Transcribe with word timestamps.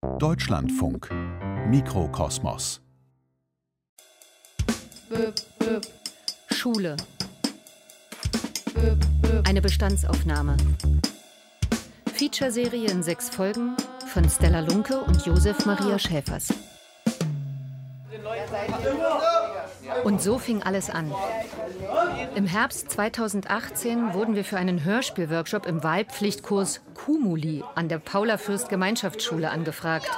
Deutschlandfunk 0.00 1.10
Mikrokosmos 1.66 2.80
Schule. 6.52 6.96
Eine 9.44 9.60
Bestandsaufnahme. 9.60 10.56
Featureserie 12.14 12.88
in 12.88 13.02
sechs 13.02 13.28
Folgen 13.28 13.76
von 14.06 14.28
Stella 14.28 14.60
Lunke 14.60 15.00
und 15.00 15.26
Josef 15.26 15.66
Maria 15.66 15.98
Schäfers. 15.98 16.54
Und 20.04 20.22
so 20.22 20.38
fing 20.38 20.62
alles 20.62 20.90
an. 20.90 21.12
Im 22.38 22.46
Herbst 22.46 22.88
2018 22.92 24.14
wurden 24.14 24.36
wir 24.36 24.44
für 24.44 24.58
einen 24.58 24.84
Hörspielworkshop 24.84 25.66
im 25.66 25.82
Wahlpflichtkurs 25.82 26.82
Kumuli 26.94 27.64
an 27.74 27.88
der 27.88 27.98
Paula 27.98 28.38
Fürst 28.38 28.68
Gemeinschaftsschule 28.68 29.50
angefragt. 29.50 30.08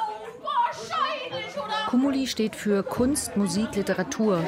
Kumuli 1.89 2.27
steht 2.27 2.57
für 2.57 2.83
Kunst, 2.83 3.39
Musik, 3.39 3.75
Literatur. 3.75 4.45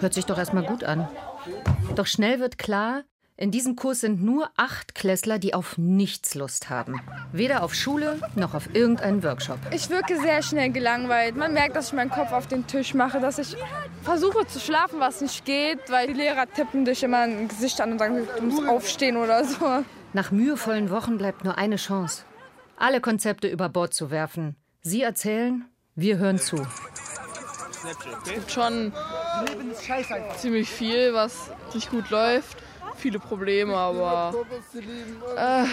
Hört 0.00 0.12
sich 0.12 0.26
doch 0.26 0.38
erstmal 0.38 0.64
gut 0.64 0.82
an. 0.82 1.08
Doch 1.94 2.06
schnell 2.06 2.40
wird 2.40 2.58
klar, 2.58 3.04
in 3.42 3.50
diesem 3.50 3.74
Kurs 3.74 3.98
sind 3.98 4.22
nur 4.22 4.50
acht 4.56 4.94
Klässler, 4.94 5.40
die 5.40 5.52
auf 5.52 5.76
nichts 5.76 6.36
Lust 6.36 6.70
haben. 6.70 7.00
Weder 7.32 7.64
auf 7.64 7.74
Schule 7.74 8.20
noch 8.36 8.54
auf 8.54 8.72
irgendeinen 8.72 9.24
Workshop. 9.24 9.58
Ich 9.72 9.90
wirke 9.90 10.16
sehr 10.20 10.44
schnell 10.44 10.70
gelangweilt. 10.70 11.34
Man 11.34 11.52
merkt, 11.52 11.74
dass 11.74 11.88
ich 11.88 11.92
meinen 11.92 12.10
Kopf 12.10 12.30
auf 12.30 12.46
den 12.46 12.68
Tisch 12.68 12.94
mache, 12.94 13.18
dass 13.18 13.40
ich 13.40 13.56
versuche 14.04 14.46
zu 14.46 14.60
schlafen, 14.60 15.00
was 15.00 15.20
nicht 15.22 15.44
geht, 15.44 15.80
weil 15.90 16.06
die 16.06 16.12
Lehrer 16.12 16.46
tippen 16.46 16.84
dich 16.84 17.02
immer 17.02 17.22
ein 17.22 17.48
Gesicht 17.48 17.80
an 17.80 17.90
und 17.90 17.98
sagen, 17.98 18.28
du 18.38 18.44
musst 18.44 18.68
aufstehen 18.68 19.16
oder 19.16 19.44
so. 19.44 19.82
Nach 20.12 20.30
mühevollen 20.30 20.90
Wochen 20.90 21.18
bleibt 21.18 21.42
nur 21.42 21.58
eine 21.58 21.76
Chance. 21.76 22.22
Alle 22.76 23.00
Konzepte 23.00 23.48
über 23.48 23.68
Bord 23.68 23.92
zu 23.92 24.12
werfen. 24.12 24.54
Sie 24.82 25.02
erzählen, 25.02 25.64
wir 25.96 26.18
hören 26.18 26.38
zu. 26.38 26.64
Es 28.24 28.32
gibt 28.32 28.52
schon 28.52 28.92
ziemlich 30.36 30.70
viel, 30.70 31.12
was 31.12 31.50
nicht 31.74 31.90
gut 31.90 32.08
läuft. 32.10 32.61
Viele 33.02 33.18
Probleme, 33.18 33.76
aber 33.76 34.32
äh, 35.36 35.64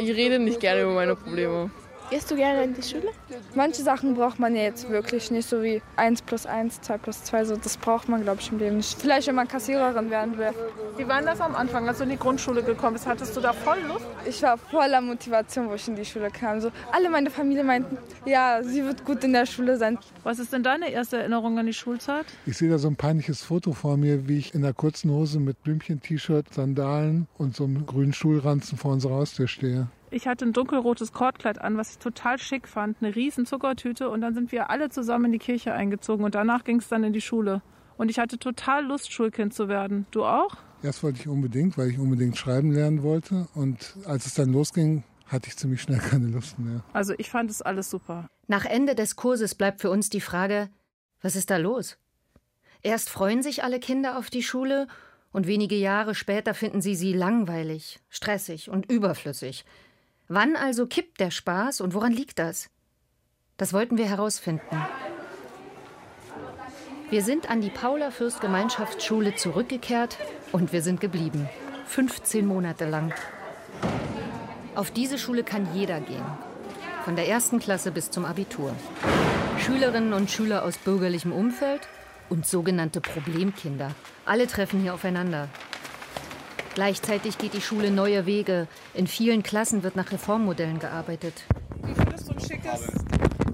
ich 0.00 0.10
rede 0.14 0.38
nicht 0.38 0.60
gerne 0.60 0.82
über 0.82 0.92
meine 0.92 1.16
Probleme. 1.16 1.68
Gehst 2.08 2.30
du 2.30 2.36
gerne 2.36 2.62
in 2.62 2.74
die 2.74 2.82
Schule? 2.82 3.08
Manche 3.54 3.82
Sachen 3.82 4.14
braucht 4.14 4.38
man 4.38 4.54
ja 4.54 4.62
jetzt 4.62 4.88
wirklich 4.88 5.30
nicht, 5.32 5.48
so 5.48 5.62
wie 5.62 5.82
1 5.96 6.22
plus 6.22 6.46
1, 6.46 6.80
2 6.82 6.98
plus 6.98 7.24
2. 7.24 7.44
So, 7.44 7.56
das 7.56 7.76
braucht 7.76 8.08
man, 8.08 8.22
glaube 8.22 8.40
ich, 8.40 8.52
im 8.52 8.58
Leben 8.58 8.76
nicht. 8.76 8.96
Vielleicht, 9.00 9.26
wenn 9.26 9.34
man 9.34 9.48
Kassiererin 9.48 10.08
werden 10.10 10.38
will. 10.38 10.50
Wie 10.96 11.08
war 11.08 11.20
das 11.22 11.40
am 11.40 11.56
Anfang, 11.56 11.88
als 11.88 11.98
du 11.98 12.04
in 12.04 12.10
die 12.10 12.16
Grundschule 12.16 12.62
gekommen 12.62 12.92
bist? 12.92 13.06
Hattest 13.06 13.36
du 13.36 13.40
da 13.40 13.52
voll 13.52 13.78
Lust? 13.88 14.06
Ich 14.24 14.40
war 14.42 14.56
voller 14.56 15.00
Motivation, 15.00 15.68
wo 15.68 15.74
ich 15.74 15.88
in 15.88 15.96
die 15.96 16.04
Schule 16.04 16.30
kam. 16.30 16.60
So, 16.60 16.70
alle 16.92 17.10
meine 17.10 17.30
Familie 17.30 17.64
meinten, 17.64 17.98
ja, 18.24 18.62
sie 18.62 18.84
wird 18.84 19.04
gut 19.04 19.24
in 19.24 19.32
der 19.32 19.46
Schule 19.46 19.76
sein. 19.76 19.98
Was 20.22 20.38
ist 20.38 20.52
denn 20.52 20.62
deine 20.62 20.90
erste 20.90 21.18
Erinnerung 21.18 21.58
an 21.58 21.66
die 21.66 21.72
Schulzeit? 21.72 22.26
Ich 22.46 22.56
sehe 22.56 22.70
da 22.70 22.78
so 22.78 22.86
ein 22.88 22.96
peinliches 22.96 23.42
Foto 23.42 23.72
vor 23.72 23.96
mir, 23.96 24.28
wie 24.28 24.38
ich 24.38 24.54
in 24.54 24.62
der 24.62 24.74
kurzen 24.74 25.10
Hose 25.10 25.40
mit 25.40 25.60
Blümchen-T-Shirt, 25.64 26.54
Sandalen 26.54 27.26
und 27.36 27.56
so 27.56 27.64
einem 27.64 27.84
grünen 27.84 28.12
Schulranzen 28.12 28.78
vor 28.78 28.92
unserer 28.92 29.14
Haustür 29.14 29.48
stehe. 29.48 29.88
Ich 30.10 30.28
hatte 30.28 30.44
ein 30.44 30.52
dunkelrotes 30.52 31.12
Kordkleid 31.12 31.60
an, 31.60 31.76
was 31.76 31.92
ich 31.92 31.98
total 31.98 32.38
schick 32.38 32.68
fand, 32.68 32.98
eine 33.00 33.14
riesen 33.14 33.44
Zuckertüte 33.44 34.08
und 34.08 34.20
dann 34.20 34.34
sind 34.34 34.52
wir 34.52 34.70
alle 34.70 34.88
zusammen 34.88 35.26
in 35.26 35.32
die 35.32 35.38
Kirche 35.38 35.72
eingezogen 35.72 36.24
und 36.24 36.34
danach 36.34 36.64
ging 36.64 36.78
es 36.78 36.88
dann 36.88 37.02
in 37.02 37.12
die 37.12 37.20
Schule. 37.20 37.62
Und 37.96 38.10
ich 38.10 38.18
hatte 38.18 38.38
total 38.38 38.84
Lust, 38.84 39.12
Schulkind 39.12 39.54
zu 39.54 39.68
werden. 39.68 40.06
Du 40.10 40.24
auch? 40.24 40.56
Erst 40.82 41.02
wollte 41.02 41.20
ich 41.20 41.28
unbedingt, 41.28 41.76
weil 41.78 41.90
ich 41.90 41.98
unbedingt 41.98 42.36
schreiben 42.36 42.70
lernen 42.70 43.02
wollte. 43.02 43.48
Und 43.54 43.96
als 44.06 44.26
es 44.26 44.34
dann 44.34 44.52
losging, 44.52 45.02
hatte 45.26 45.48
ich 45.48 45.56
ziemlich 45.56 45.82
schnell 45.82 45.98
keine 46.10 46.26
Lust 46.26 46.58
mehr. 46.58 46.84
Also 46.92 47.14
ich 47.18 47.30
fand 47.30 47.50
es 47.50 47.62
alles 47.62 47.90
super. 47.90 48.28
Nach 48.46 48.64
Ende 48.64 48.94
des 48.94 49.16
Kurses 49.16 49.54
bleibt 49.54 49.80
für 49.80 49.90
uns 49.90 50.10
die 50.10 50.20
Frage, 50.20 50.68
was 51.20 51.34
ist 51.34 51.50
da 51.50 51.56
los? 51.56 51.96
Erst 52.82 53.10
freuen 53.10 53.42
sich 53.42 53.64
alle 53.64 53.80
Kinder 53.80 54.18
auf 54.18 54.30
die 54.30 54.42
Schule 54.42 54.86
und 55.32 55.46
wenige 55.46 55.74
Jahre 55.74 56.14
später 56.14 56.54
finden 56.54 56.80
sie 56.80 56.94
sie 56.94 57.12
langweilig, 57.12 58.00
stressig 58.08 58.70
und 58.70 58.90
überflüssig. 58.90 59.64
Wann 60.28 60.56
also 60.56 60.86
kippt 60.86 61.20
der 61.20 61.30
Spaß 61.30 61.80
und 61.80 61.94
woran 61.94 62.12
liegt 62.12 62.40
das? 62.40 62.68
Das 63.58 63.72
wollten 63.72 63.96
wir 63.96 64.06
herausfinden. 64.06 64.84
Wir 67.10 67.22
sind 67.22 67.48
an 67.48 67.60
die 67.60 67.70
Paula 67.70 68.10
Fürst 68.10 68.40
Gemeinschaftsschule 68.40 69.36
zurückgekehrt 69.36 70.18
und 70.50 70.72
wir 70.72 70.82
sind 70.82 71.00
geblieben. 71.00 71.48
15 71.86 72.44
Monate 72.44 72.88
lang. 72.88 73.14
Auf 74.74 74.90
diese 74.90 75.16
Schule 75.16 75.44
kann 75.44 75.72
jeder 75.72 76.00
gehen. 76.00 76.26
Von 77.04 77.14
der 77.14 77.28
ersten 77.28 77.60
Klasse 77.60 77.92
bis 77.92 78.10
zum 78.10 78.24
Abitur. 78.24 78.74
Schülerinnen 79.60 80.12
und 80.12 80.28
Schüler 80.28 80.64
aus 80.64 80.76
bürgerlichem 80.76 81.32
Umfeld 81.32 81.82
und 82.28 82.46
sogenannte 82.46 83.00
Problemkinder. 83.00 83.92
Alle 84.24 84.48
treffen 84.48 84.80
hier 84.80 84.94
aufeinander. 84.94 85.48
Gleichzeitig 86.76 87.38
geht 87.38 87.54
die 87.54 87.62
Schule 87.62 87.90
neue 87.90 88.26
Wege. 88.26 88.68
In 88.92 89.06
vielen 89.06 89.42
Klassen 89.42 89.82
wird 89.82 89.96
nach 89.96 90.12
Reformmodellen 90.12 90.78
gearbeitet. 90.78 91.32
Wie 91.82 91.94
findest 91.94 92.28
du 92.28 92.32
ein 92.32 92.38
schickes? 92.40 92.86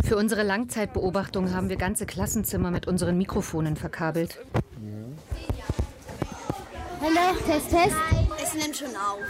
Für 0.03 0.17
unsere 0.17 0.43
Langzeitbeobachtung 0.43 1.55
haben 1.55 1.69
wir 1.69 1.77
ganze 1.77 2.05
Klassenzimmer 2.05 2.73
mit 2.73 2.89
unseren 2.89 3.17
Mikrofonen 3.17 3.77
verkabelt. 3.77 4.41
Hallo, 7.01 7.39
Test, 7.47 7.71
Test. 7.71 7.97
Es 8.43 8.55
nimmt 8.55 8.77
schon 8.77 8.97
auf. 8.97 9.21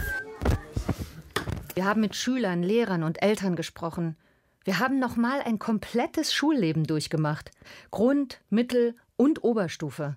Wir 1.74 1.84
haben 1.84 2.00
mit 2.00 2.16
Schülern, 2.16 2.62
Lehrern 2.62 3.03
und 3.03 3.22
Eltern 3.22 3.56
gesprochen. 3.56 4.16
Wir 4.64 4.78
haben 4.78 5.00
nochmal 5.00 5.42
ein 5.42 5.59
komplettes 5.59 6.32
Schulleben 6.32 6.84
durchgemacht. 6.84 7.50
Grund-, 7.91 8.41
Mittel- 8.48 8.94
und 9.19 9.44
Oberstufe. 9.44 10.16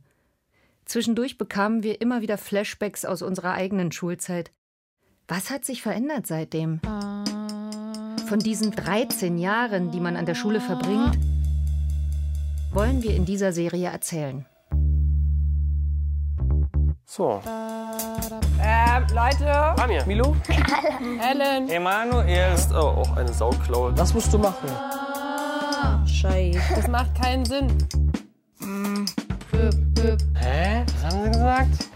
Zwischendurch 0.85 1.37
bekamen 1.37 1.83
wir 1.83 1.99
immer 2.01 2.21
wieder 2.21 2.37
Flashbacks 2.37 3.05
aus 3.05 3.21
unserer 3.21 3.53
eigenen 3.53 3.91
Schulzeit. 3.91 4.51
Was 5.27 5.49
hat 5.49 5.65
sich 5.65 5.81
verändert 5.81 6.27
seitdem? 6.27 6.79
Von 8.27 8.39
diesen 8.39 8.71
13 8.71 9.37
Jahren, 9.37 9.91
die 9.91 9.99
man 9.99 10.15
an 10.15 10.25
der 10.25 10.35
Schule 10.35 10.61
verbringt, 10.61 11.17
wollen 12.71 13.01
wir 13.01 13.15
in 13.15 13.25
dieser 13.25 13.51
Serie 13.51 13.89
erzählen. 13.89 14.45
So, 17.05 17.41
Ähm, 18.59 19.05
Leute. 19.13 19.51
Amir. 19.81 20.03
Milo? 20.05 20.35
Ellen. 21.21 21.69
Emanuel 21.69 22.53
ist 22.53 22.71
oh, 22.71 22.77
auch 22.77 23.15
eine 23.15 23.31
Sauklaue. 23.31 23.95
Was 23.97 24.13
musst 24.13 24.33
du 24.33 24.39
machen? 24.39 24.69
Scheiße. 26.07 26.59
Das 26.75 26.87
macht 26.87 27.15
keinen 27.15 27.45
Sinn. 27.45 27.77
Hä? 30.01 30.34
Gesagt? 31.55 31.89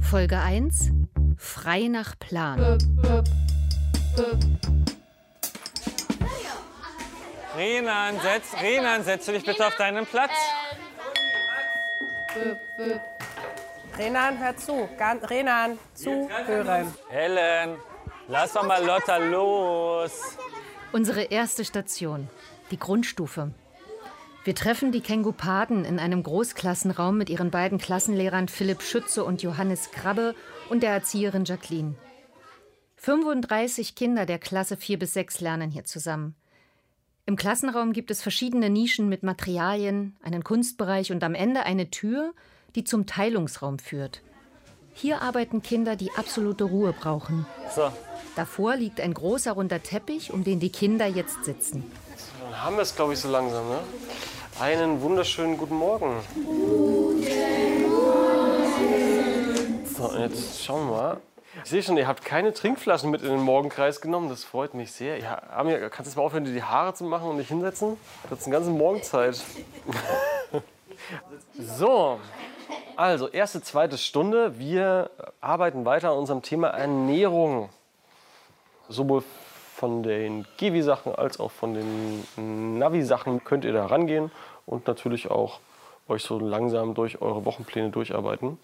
Folge 0.00 0.38
1 0.38 0.90
Frei 1.36 1.86
nach 1.88 2.18
Plan. 2.18 2.78
Renan, 7.56 8.20
setz, 8.20 8.60
Renan, 8.60 9.04
setz 9.04 9.26
dich 9.26 9.44
bitte 9.44 9.66
auf 9.66 9.76
deinen 9.76 10.04
Platz. 10.04 10.32
Renan, 13.96 14.38
hör 14.38 14.56
zu. 14.56 14.88
Gan 14.98 15.18
Renan, 15.18 15.78
zuhören. 15.94 16.92
Helen, 17.08 17.76
lass 18.26 18.54
doch 18.54 18.66
mal 18.66 18.84
Lotta 18.84 19.18
los. 19.18 20.36
Unsere 20.92 21.22
erste 21.24 21.64
Station, 21.64 22.28
die 22.72 22.78
Grundstufe. 22.78 23.52
Wir 24.44 24.54
treffen 24.54 24.92
die 24.92 25.00
Kengupaden 25.00 25.86
in 25.86 25.98
einem 25.98 26.22
Großklassenraum 26.22 27.16
mit 27.16 27.30
ihren 27.30 27.50
beiden 27.50 27.78
Klassenlehrern 27.78 28.48
Philipp 28.48 28.82
Schütze 28.82 29.24
und 29.24 29.42
Johannes 29.42 29.90
Krabbe 29.90 30.34
und 30.68 30.82
der 30.82 30.90
Erzieherin 30.90 31.46
Jacqueline. 31.46 31.94
35 32.96 33.94
Kinder 33.94 34.26
der 34.26 34.38
Klasse 34.38 34.76
4 34.76 34.98
bis 34.98 35.14
6 35.14 35.40
lernen 35.40 35.70
hier 35.70 35.84
zusammen. 35.84 36.34
Im 37.24 37.36
Klassenraum 37.36 37.94
gibt 37.94 38.10
es 38.10 38.20
verschiedene 38.20 38.68
Nischen 38.68 39.08
mit 39.08 39.22
Materialien, 39.22 40.14
einen 40.22 40.44
Kunstbereich 40.44 41.10
und 41.10 41.24
am 41.24 41.34
Ende 41.34 41.62
eine 41.62 41.90
Tür, 41.90 42.34
die 42.74 42.84
zum 42.84 43.06
Teilungsraum 43.06 43.78
führt. 43.78 44.20
Hier 44.92 45.22
arbeiten 45.22 45.62
Kinder, 45.62 45.96
die 45.96 46.12
absolute 46.12 46.64
Ruhe 46.64 46.92
brauchen. 46.92 47.46
So, 47.74 47.90
Davor 48.36 48.76
liegt 48.76 49.00
ein 49.00 49.14
großer 49.14 49.52
runder 49.52 49.82
Teppich, 49.82 50.32
um 50.32 50.44
den 50.44 50.58
die 50.58 50.70
Kinder 50.70 51.06
jetzt 51.06 51.44
sitzen. 51.44 51.84
dann 52.42 52.62
haben 52.62 52.76
wir 52.76 52.82
es, 52.82 52.94
glaube 52.94 53.14
ich, 53.14 53.20
so 53.20 53.30
langsam, 53.30 53.68
ne? 53.68 53.78
Einen 54.60 55.00
wunderschönen 55.00 55.58
guten 55.58 55.74
Morgen. 55.74 56.20
So, 59.96 60.08
und 60.10 60.20
jetzt 60.20 60.64
schauen 60.64 60.88
wir 60.88 60.96
mal. 60.96 61.16
Ich 61.64 61.70
sehe 61.70 61.82
schon, 61.82 61.96
ihr 61.96 62.06
habt 62.06 62.24
keine 62.24 62.52
Trinkflaschen 62.52 63.10
mit 63.10 63.22
in 63.22 63.30
den 63.30 63.40
Morgenkreis 63.40 64.00
genommen. 64.00 64.28
Das 64.28 64.44
freut 64.44 64.74
mich 64.74 64.92
sehr. 64.92 65.18
Ja, 65.18 65.42
Amir, 65.50 65.80
kannst 65.90 66.06
du 66.06 66.10
jetzt 66.10 66.16
mal 66.16 66.22
aufhören, 66.22 66.44
dir 66.44 66.52
die 66.52 66.62
Haare 66.62 66.94
zu 66.94 67.02
machen 67.02 67.28
und 67.28 67.38
dich 67.38 67.48
hinsetzen? 67.48 67.96
Das 68.30 68.40
ist 68.40 68.46
eine 68.46 68.54
ganze 68.54 68.70
Morgenzeit. 68.70 69.42
so, 71.58 72.20
also 72.94 73.28
erste, 73.28 73.60
zweite 73.60 73.98
Stunde. 73.98 74.56
Wir 74.58 75.10
arbeiten 75.40 75.84
weiter 75.84 76.12
an 76.12 76.18
unserem 76.18 76.42
Thema 76.42 76.68
Ernährung. 76.68 77.70
Sowohl 78.88 79.24
von 79.74 80.02
den 80.02 80.46
Givi-Sachen 80.56 81.14
als 81.14 81.40
auch 81.40 81.50
von 81.50 81.74
den 81.74 82.78
Navi-Sachen 82.78 83.42
könnt 83.42 83.64
ihr 83.64 83.72
da 83.72 83.86
rangehen 83.86 84.30
und 84.66 84.86
natürlich 84.86 85.30
auch 85.30 85.58
euch 86.08 86.22
so 86.22 86.38
langsam 86.38 86.94
durch 86.94 87.20
eure 87.20 87.44
Wochenpläne 87.44 87.90
durcharbeiten. 87.90 88.58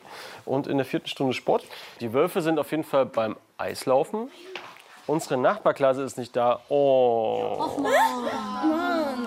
Und 0.44 0.66
in 0.66 0.76
der 0.76 0.86
vierten 0.86 1.08
Stunde 1.08 1.32
Sport. 1.32 1.64
Die 2.00 2.12
Wölfe 2.12 2.42
sind 2.42 2.58
auf 2.58 2.70
jeden 2.70 2.84
Fall 2.84 3.06
beim 3.06 3.36
Eislaufen. 3.58 4.30
Unsere 5.06 5.36
Nachbarklasse 5.36 6.02
ist 6.02 6.16
nicht 6.16 6.36
da. 6.36 6.60
Oh. 6.68 7.56
Och 7.58 7.78
Mann. 7.78 7.90
Mann. 8.70 9.26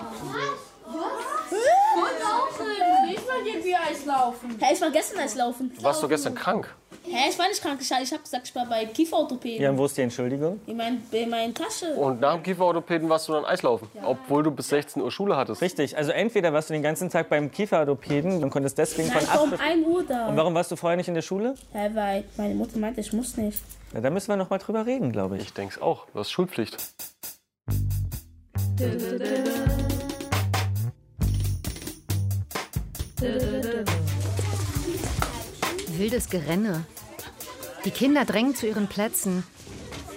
Gehen 3.44 3.62
wir 3.62 3.78
Eislaufen. 3.78 4.56
Hä, 4.58 4.72
ich 4.72 4.80
war 4.80 4.90
gestern 4.90 5.20
Eislaufen. 5.20 5.70
Du 5.76 5.82
warst 5.82 6.02
doch 6.02 6.08
gestern 6.08 6.34
krank. 6.34 6.74
Hä, 7.06 7.28
ich 7.28 7.38
war 7.38 7.48
nicht 7.48 7.60
krank. 7.60 7.78
Ich 7.80 7.90
habe 7.90 8.22
gesagt, 8.22 8.48
ich 8.48 8.54
war 8.54 8.66
bei 8.66 8.86
Kieferorthopäden. 8.86 9.62
Ja, 9.62 9.70
und 9.70 9.78
wo 9.78 9.84
ist 9.84 9.96
die 9.96 10.02
Entschuldigung? 10.02 10.60
In, 10.66 10.76
mein, 10.76 11.02
in 11.12 11.28
meiner 11.28 11.52
Tasche. 11.52 11.94
Und 11.94 12.20
nach 12.20 12.34
dem 12.34 12.42
Kieferorthopäden 12.42 13.08
warst 13.10 13.28
du 13.28 13.32
dann 13.34 13.44
Eislaufen, 13.44 13.88
obwohl 14.02 14.42
du 14.42 14.50
bis 14.50 14.68
16 14.68 15.02
Uhr 15.02 15.10
Schule 15.10 15.36
hattest. 15.36 15.60
Richtig, 15.60 15.96
also 15.98 16.12
entweder 16.12 16.52
warst 16.54 16.70
du 16.70 16.72
den 16.72 16.82
ganzen 16.82 17.10
Tag 17.10 17.28
beim 17.28 17.50
Kieferorthopäden 17.50 18.42
und 18.42 18.50
konntest 18.50 18.78
deswegen 18.78 19.08
Nein, 19.08 19.18
von 19.18 19.28
ich 19.28 19.34
war 19.34 19.42
um 19.42 19.52
8 19.52 19.60
1 19.60 19.86
Uhr 19.86 20.04
da. 20.04 20.28
Und 20.28 20.36
warum 20.36 20.54
warst 20.54 20.70
du 20.70 20.76
vorher 20.76 20.96
nicht 20.96 21.08
in 21.08 21.14
der 21.14 21.22
Schule? 21.22 21.54
Hä, 21.72 21.90
weil 21.92 22.24
meine 22.38 22.54
Mutter 22.54 22.78
meinte, 22.78 23.02
ich 23.02 23.12
muss 23.12 23.36
nicht. 23.36 23.60
Na, 23.92 24.00
da 24.00 24.08
müssen 24.08 24.28
wir 24.28 24.36
noch 24.36 24.48
mal 24.48 24.58
drüber 24.58 24.86
reden, 24.86 25.12
glaube 25.12 25.36
ich. 25.36 25.42
Ich 25.44 25.52
denke 25.52 25.74
es 25.76 25.82
auch. 25.82 26.06
Du 26.12 26.18
hast 26.18 26.30
Schulpflicht. 26.30 26.78
Wildes 35.98 36.28
Gerenne. 36.28 36.84
Die 37.84 37.90
Kinder 37.90 38.24
drängen 38.24 38.54
zu 38.54 38.66
ihren 38.66 38.88
Plätzen. 38.88 39.44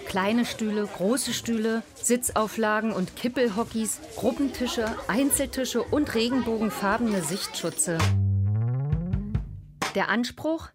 Kleine 0.05 0.45
Stühle, 0.45 0.87
große 0.87 1.33
Stühle, 1.33 1.83
Sitzauflagen 1.95 2.93
und 2.93 3.17
Kippelhockeys, 3.17 3.99
Gruppentische, 4.15 4.85
Einzeltische 5.09 5.83
und 5.83 6.15
regenbogenfarbene 6.15 7.21
Sichtschutze. 7.21 7.97
Der 9.95 10.07
Anspruch? 10.07 10.69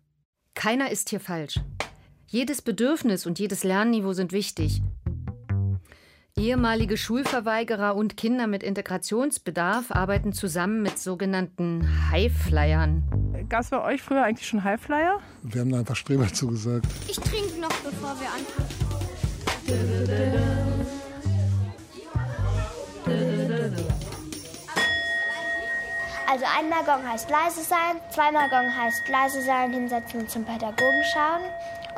Keiner 0.55 0.91
ist 0.91 1.09
hier 1.09 1.21
falsch. 1.21 1.61
Jedes 2.27 2.61
Bedürfnis 2.61 3.25
und 3.25 3.39
jedes 3.39 3.65
Lernniveau 3.65 4.13
sind 4.13 4.33
wichtig. 4.33 4.83
Ehemalige 6.39 6.97
Schulverweigerer 6.97 7.95
und 7.95 8.17
Kinder 8.17 8.47
mit 8.47 8.63
Integrationsbedarf 8.63 9.91
arbeiten 9.91 10.33
zusammen 10.33 10.81
mit 10.81 10.99
sogenannten 10.99 12.11
Highflyern. 12.11 13.47
Gab 13.51 13.61
es 13.61 13.69
bei 13.69 13.85
euch 13.85 14.01
früher 14.01 14.25
eigentlich 14.25 14.49
schon 14.49 14.65
Highflyer? 14.65 15.21
Wir 15.43 15.61
haben 15.61 15.71
da 15.71 15.81
einfach 15.81 15.95
Streber 15.95 16.27
zugesagt. 16.33 16.87
Ich 17.07 17.21
trinke 17.21 17.61
noch, 17.61 17.69
bevor 17.85 18.17
wir 18.19 18.29
anfangen. 18.33 18.93
Also 26.27 26.47
einmal 26.59 26.83
Gong 26.85 27.07
heißt 27.07 27.29
leise 27.29 27.61
sein, 27.61 28.01
zweimal 28.11 28.49
Gong 28.49 28.75
heißt 28.75 29.07
leise 29.11 29.43
sein, 29.43 29.71
hinsetzen 29.75 30.21
und 30.21 30.31
zum 30.31 30.47
Pädagogen 30.47 31.03
schauen. 31.13 31.43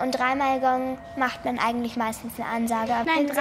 Und 0.02 0.18
dreimal 0.18 0.60
Gong 0.60 0.98
macht 1.16 1.44
man 1.44 1.58
eigentlich 1.58 1.96
meistens 1.96 2.32
eine 2.38 2.48
Ansage. 2.48 2.92
Nein, 3.06 3.26
Hinsetzen, 3.26 3.36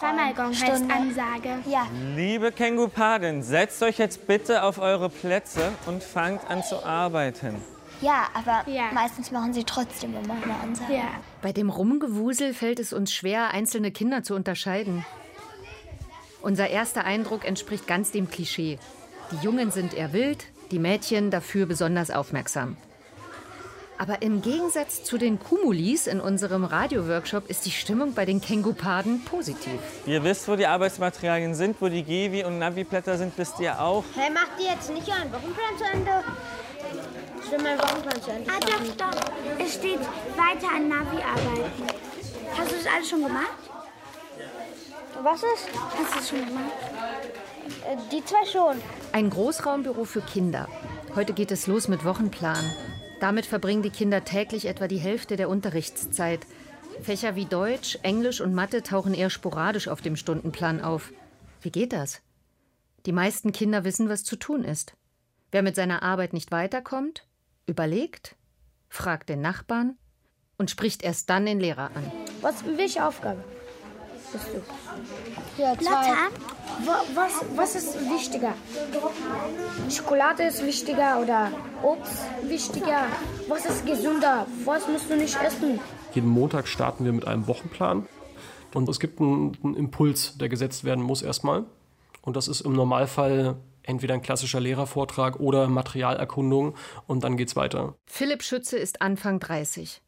dreimal 0.00 0.34
Gong, 0.34 0.44
Gong 0.44 0.52
heißt 0.52 0.76
Stunde. 0.76 0.94
Ansage. 0.94 1.48
Ja. 1.66 1.86
Liebe 2.16 2.52
Kengupaden, 2.52 3.42
setzt 3.42 3.82
euch 3.82 3.98
jetzt 3.98 4.26
bitte 4.26 4.62
auf 4.64 4.78
eure 4.78 5.08
Plätze 5.08 5.72
und 5.86 6.02
fangt 6.02 6.48
an 6.50 6.62
zu 6.64 6.84
arbeiten. 6.84 7.56
Ja, 8.00 8.28
aber 8.34 8.64
meistens 8.92 9.30
machen 9.30 9.52
sie 9.52 9.64
trotzdem 9.64 10.14
immer 10.14 10.34
eine 10.42 10.54
Ansage. 10.62 11.02
Bei 11.42 11.52
dem 11.52 11.68
Rumgewusel 11.70 12.54
fällt 12.54 12.78
es 12.78 12.92
uns 12.92 13.12
schwer, 13.12 13.52
einzelne 13.52 13.90
Kinder 13.90 14.22
zu 14.22 14.34
unterscheiden. 14.34 15.04
Unser 16.40 16.68
erster 16.70 17.04
Eindruck 17.04 17.44
entspricht 17.44 17.86
ganz 17.86 18.12
dem 18.12 18.30
Klischee. 18.30 18.78
Die 19.32 19.44
Jungen 19.44 19.72
sind 19.72 19.94
eher 19.94 20.12
wild, 20.12 20.46
die 20.70 20.78
Mädchen 20.78 21.30
dafür 21.30 21.66
besonders 21.66 22.10
aufmerksam. 22.10 22.76
Aber 24.00 24.22
im 24.22 24.42
Gegensatz 24.42 25.02
zu 25.02 25.18
den 25.18 25.40
Kumulis 25.40 26.06
in 26.06 26.20
unserem 26.20 26.64
Radioworkshop 26.64 27.48
ist 27.50 27.66
die 27.66 27.72
Stimmung 27.72 28.14
bei 28.14 28.24
den 28.24 28.40
Kengupaden 28.40 29.24
positiv. 29.24 29.80
Ihr 30.06 30.22
wisst, 30.22 30.46
wo 30.46 30.54
die 30.54 30.66
Arbeitsmaterialien 30.68 31.54
sind, 31.56 31.80
wo 31.80 31.88
die 31.88 32.04
Gewi- 32.04 32.44
und 32.44 32.58
Navi-Blätter 32.60 33.18
sind, 33.18 33.32
wisst 33.36 33.58
ihr 33.58 33.80
auch. 33.80 34.04
Hey, 34.14 34.30
macht 34.30 34.52
ihr 34.60 34.66
jetzt 34.72 34.90
nicht 34.92 35.08
euren 35.08 35.32
Wochenplan 35.32 35.76
zu 35.76 35.84
Ende? 35.92 36.10
Ich 37.44 37.50
will 37.50 37.58
meinen 37.62 37.78
Wochenplan 37.80 38.22
zu 38.22 38.30
Ende 38.30 38.50
Ah, 38.50 38.60
doch, 38.60 39.10
doch. 39.10 39.20
Es 39.64 39.74
steht 39.74 39.98
weiter 40.00 40.68
an 40.76 40.88
Navi 40.88 41.16
arbeiten. 41.22 41.72
Hast 42.56 42.70
du 42.70 42.76
das 42.76 42.86
alles 42.94 43.08
schon 43.10 43.22
gemacht? 43.24 43.46
Was 45.22 45.42
ist? 45.42 45.68
Hast 45.98 46.14
du 46.14 46.18
es 46.20 46.28
schon 46.28 46.46
gemacht? 46.46 46.70
Äh, 47.84 47.96
Die 48.12 48.24
zwei 48.24 48.44
schon. 48.50 48.80
Ein 49.10 49.30
Großraumbüro 49.30 50.04
für 50.04 50.20
Kinder. 50.20 50.68
Heute 51.16 51.32
geht 51.32 51.50
es 51.50 51.66
los 51.66 51.88
mit 51.88 52.04
Wochenplan. 52.04 52.64
Damit 53.20 53.46
verbringen 53.46 53.82
die 53.82 53.90
Kinder 53.90 54.24
täglich 54.24 54.66
etwa 54.66 54.86
die 54.86 54.98
Hälfte 54.98 55.36
der 55.36 55.48
Unterrichtszeit. 55.48 56.46
Fächer 57.02 57.36
wie 57.36 57.46
Deutsch, 57.46 57.98
Englisch 58.02 58.40
und 58.40 58.54
Mathe 58.54 58.82
tauchen 58.82 59.14
eher 59.14 59.30
sporadisch 59.30 59.88
auf 59.88 60.00
dem 60.00 60.16
Stundenplan 60.16 60.80
auf. 60.80 61.12
Wie 61.60 61.70
geht 61.70 61.92
das? 61.92 62.20
Die 63.06 63.12
meisten 63.12 63.52
Kinder 63.52 63.84
wissen, 63.84 64.08
was 64.08 64.24
zu 64.24 64.36
tun 64.36 64.64
ist. 64.64 64.94
Wer 65.50 65.62
mit 65.62 65.76
seiner 65.76 66.02
Arbeit 66.02 66.32
nicht 66.32 66.50
weiterkommt, 66.50 67.26
überlegt, 67.66 68.36
fragt 68.88 69.28
den 69.28 69.40
Nachbarn 69.40 69.96
und 70.56 70.70
spricht 70.70 71.02
erst 71.02 71.30
dann 71.30 71.46
den 71.46 71.60
Lehrer 71.60 71.90
an. 71.94 72.12
Was, 72.40 72.64
welche 72.76 73.04
Aufgabe 73.04 73.44
bist 74.32 74.46
du? 74.52 75.62
Ja, 75.62 75.74
wa- 76.84 77.02
was, 77.14 77.32
was 77.56 77.74
ist 77.74 77.94
wichtiger? 78.10 78.54
Schokolade 79.90 80.44
ist 80.44 80.64
wichtiger 80.64 81.20
oder 81.20 81.50
Obst 81.82 82.22
wichtiger? 82.42 83.06
Was 83.48 83.66
ist 83.66 83.86
gesünder? 83.86 84.46
Was 84.64 84.86
musst 84.88 85.10
du 85.10 85.16
nicht 85.16 85.40
essen? 85.42 85.80
Jeden 86.12 86.28
Montag 86.28 86.68
starten 86.68 87.04
wir 87.04 87.12
mit 87.12 87.26
einem 87.26 87.46
Wochenplan. 87.46 88.06
Und 88.74 88.88
es 88.88 89.00
gibt 89.00 89.20
einen, 89.20 89.56
einen 89.64 89.74
Impuls, 89.76 90.36
der 90.38 90.48
gesetzt 90.48 90.84
werden 90.84 91.02
muss 91.02 91.22
erstmal. 91.22 91.64
Und 92.22 92.36
das 92.36 92.48
ist 92.48 92.60
im 92.60 92.74
Normalfall 92.74 93.56
entweder 93.82 94.12
ein 94.14 94.22
klassischer 94.22 94.60
Lehrervortrag 94.60 95.40
oder 95.40 95.68
Materialerkundung. 95.68 96.74
Und 97.06 97.24
dann 97.24 97.36
geht's 97.38 97.56
weiter. 97.56 97.94
Philipp 98.06 98.42
Schütze 98.42 98.76
ist 98.76 99.00
Anfang 99.00 99.40
30. 99.40 100.02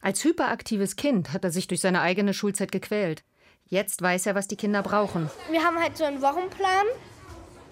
Als 0.00 0.22
hyperaktives 0.22 0.94
Kind 0.94 1.32
hat 1.32 1.42
er 1.42 1.50
sich 1.50 1.66
durch 1.66 1.80
seine 1.80 2.00
eigene 2.00 2.32
Schulzeit 2.32 2.70
gequält. 2.70 3.24
Jetzt 3.68 4.00
weiß 4.00 4.26
er, 4.26 4.34
was 4.34 4.46
die 4.46 4.56
Kinder 4.56 4.82
brauchen. 4.82 5.28
Wir 5.50 5.64
haben 5.64 5.78
halt 5.78 5.96
so 5.96 6.04
einen 6.04 6.22
Wochenplan. 6.22 6.86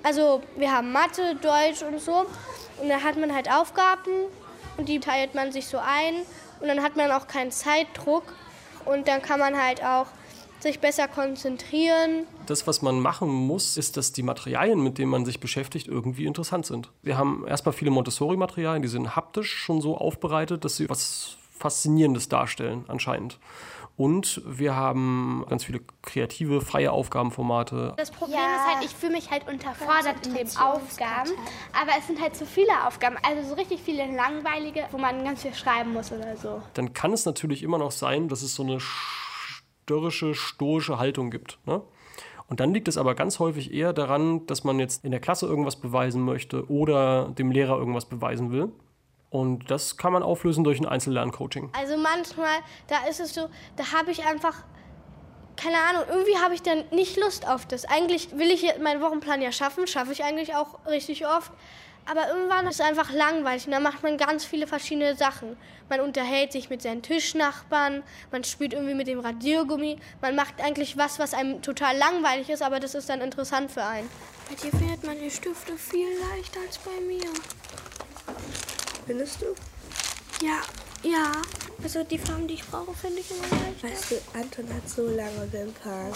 Also 0.02 0.42
wir 0.56 0.72
haben 0.72 0.92
Mathe, 0.92 1.36
Deutsch 1.40 1.82
und 1.82 2.00
so. 2.00 2.26
Und 2.82 2.88
dann 2.88 3.02
hat 3.02 3.16
man 3.16 3.32
halt 3.32 3.50
Aufgaben 3.50 4.26
und 4.76 4.88
die 4.88 4.98
teilt 4.98 5.34
man 5.34 5.52
sich 5.52 5.66
so 5.66 5.78
ein. 5.78 6.14
Und 6.60 6.68
dann 6.68 6.82
hat 6.82 6.96
man 6.96 7.12
auch 7.12 7.28
keinen 7.28 7.52
Zeitdruck. 7.52 8.24
Und 8.84 9.06
dann 9.06 9.22
kann 9.22 9.38
man 9.38 9.56
halt 9.56 9.84
auch 9.84 10.06
sich 10.58 10.80
besser 10.80 11.06
konzentrieren. 11.06 12.26
Das, 12.46 12.66
was 12.66 12.82
man 12.82 12.98
machen 12.98 13.28
muss, 13.28 13.76
ist, 13.76 13.96
dass 13.96 14.12
die 14.12 14.22
Materialien, 14.22 14.82
mit 14.82 14.98
denen 14.98 15.10
man 15.10 15.24
sich 15.24 15.38
beschäftigt, 15.38 15.86
irgendwie 15.86 16.26
interessant 16.26 16.66
sind. 16.66 16.90
Wir 17.02 17.16
haben 17.16 17.46
erstmal 17.46 17.72
viele 17.72 17.90
Montessori-Materialien, 17.92 18.82
die 18.82 18.88
sind 18.88 19.14
haptisch 19.14 19.52
schon 19.52 19.80
so 19.80 19.96
aufbereitet, 19.96 20.64
dass 20.64 20.76
sie 20.76 20.90
was 20.90 21.36
Faszinierendes 21.56 22.28
darstellen, 22.28 22.84
anscheinend. 22.88 23.38
Und 23.96 24.42
wir 24.44 24.74
haben 24.74 25.44
ganz 25.48 25.64
viele 25.64 25.80
kreative, 26.02 26.60
freie 26.60 26.90
Aufgabenformate. 26.90 27.94
Das 27.96 28.10
Problem 28.10 28.38
ist 28.38 28.74
halt, 28.74 28.84
ich 28.84 28.90
fühle 28.90 29.12
mich 29.12 29.30
halt 29.30 29.46
unterfordert 29.46 30.26
in 30.26 30.34
den 30.34 30.48
Aufgaben. 30.56 31.30
Aber 31.72 31.92
es 31.96 32.08
sind 32.08 32.20
halt 32.20 32.34
zu 32.34 32.44
viele 32.44 32.86
Aufgaben. 32.86 33.16
Also 33.22 33.48
so 33.48 33.54
richtig 33.54 33.80
viele 33.80 34.04
langweilige, 34.14 34.84
wo 34.90 34.98
man 34.98 35.22
ganz 35.22 35.42
viel 35.42 35.54
schreiben 35.54 35.92
muss 35.92 36.10
oder 36.10 36.36
so. 36.36 36.60
Dann 36.74 36.92
kann 36.92 37.12
es 37.12 37.24
natürlich 37.24 37.62
immer 37.62 37.78
noch 37.78 37.92
sein, 37.92 38.28
dass 38.28 38.42
es 38.42 38.56
so 38.56 38.64
eine 38.64 38.78
störrische, 38.80 40.34
stoische 40.34 40.98
Haltung 40.98 41.30
gibt. 41.30 41.58
Ne? 41.64 41.80
Und 42.48 42.58
dann 42.60 42.74
liegt 42.74 42.88
es 42.88 42.98
aber 42.98 43.14
ganz 43.14 43.38
häufig 43.38 43.72
eher 43.72 43.92
daran, 43.92 44.44
dass 44.46 44.64
man 44.64 44.80
jetzt 44.80 45.04
in 45.04 45.12
der 45.12 45.20
Klasse 45.20 45.46
irgendwas 45.46 45.76
beweisen 45.76 46.22
möchte 46.22 46.68
oder 46.68 47.28
dem 47.28 47.52
Lehrer 47.52 47.78
irgendwas 47.78 48.06
beweisen 48.06 48.50
will. 48.50 48.72
Und 49.34 49.68
das 49.68 49.96
kann 49.96 50.12
man 50.12 50.22
auflösen 50.22 50.62
durch 50.62 50.78
ein 50.78 50.86
Einzellerncoaching. 50.86 51.68
Also 51.76 51.96
manchmal, 51.96 52.54
da 52.86 53.08
ist 53.10 53.18
es 53.18 53.34
so, 53.34 53.50
da 53.74 53.90
habe 53.90 54.12
ich 54.12 54.24
einfach, 54.24 54.54
keine 55.56 55.76
Ahnung, 55.76 56.04
irgendwie 56.08 56.38
habe 56.38 56.54
ich 56.54 56.62
dann 56.62 56.84
nicht 56.92 57.16
Lust 57.16 57.48
auf 57.48 57.66
das. 57.66 57.84
Eigentlich 57.84 58.38
will 58.38 58.52
ich 58.52 58.64
meinen 58.80 59.00
Wochenplan 59.00 59.42
ja 59.42 59.50
schaffen, 59.50 59.88
schaffe 59.88 60.12
ich 60.12 60.22
eigentlich 60.22 60.54
auch 60.54 60.86
richtig 60.86 61.26
oft. 61.26 61.50
Aber 62.06 62.28
irgendwann 62.28 62.68
ist 62.68 62.78
es 62.78 62.80
einfach 62.80 63.10
langweilig 63.10 63.66
und 63.66 63.72
dann 63.72 63.82
macht 63.82 64.04
man 64.04 64.18
ganz 64.18 64.44
viele 64.44 64.68
verschiedene 64.68 65.16
Sachen. 65.16 65.56
Man 65.88 65.98
unterhält 65.98 66.52
sich 66.52 66.70
mit 66.70 66.80
seinen 66.80 67.02
Tischnachbarn, 67.02 68.04
man 68.30 68.44
spielt 68.44 68.72
irgendwie 68.72 68.94
mit 68.94 69.08
dem 69.08 69.18
Radiergummi, 69.18 69.98
man 70.20 70.36
macht 70.36 70.60
eigentlich 70.60 70.96
was, 70.96 71.18
was 71.18 71.34
einem 71.34 71.60
total 71.60 71.96
langweilig 71.96 72.50
ist, 72.50 72.62
aber 72.62 72.78
das 72.78 72.94
ist 72.94 73.08
dann 73.08 73.20
interessant 73.20 73.72
für 73.72 73.82
einen. 73.82 74.08
Bei 74.48 74.54
dir 74.54 74.70
findet 74.70 75.04
man 75.04 75.18
die 75.18 75.30
Stifte 75.30 75.76
viel 75.76 76.06
leichter 76.20 76.60
als 76.64 76.78
bei 76.78 77.00
mir. 77.04 77.32
Findest 79.06 79.42
du? 79.42 79.46
Ja, 80.44 80.60
Ja, 81.02 81.32
also 81.82 82.02
die 82.02 82.16
Farben, 82.18 82.48
die 82.48 82.54
ich 82.54 82.66
brauche, 82.66 82.94
finde 82.94 83.20
ich 83.20 83.30
immer 83.30 83.46
gleich. 83.46 83.92
Weißt 83.92 84.10
du, 84.12 84.14
Anton 84.32 84.66
hat 84.74 84.88
so 84.88 85.02
lange 85.06 85.52
Wimpern. 85.52 86.12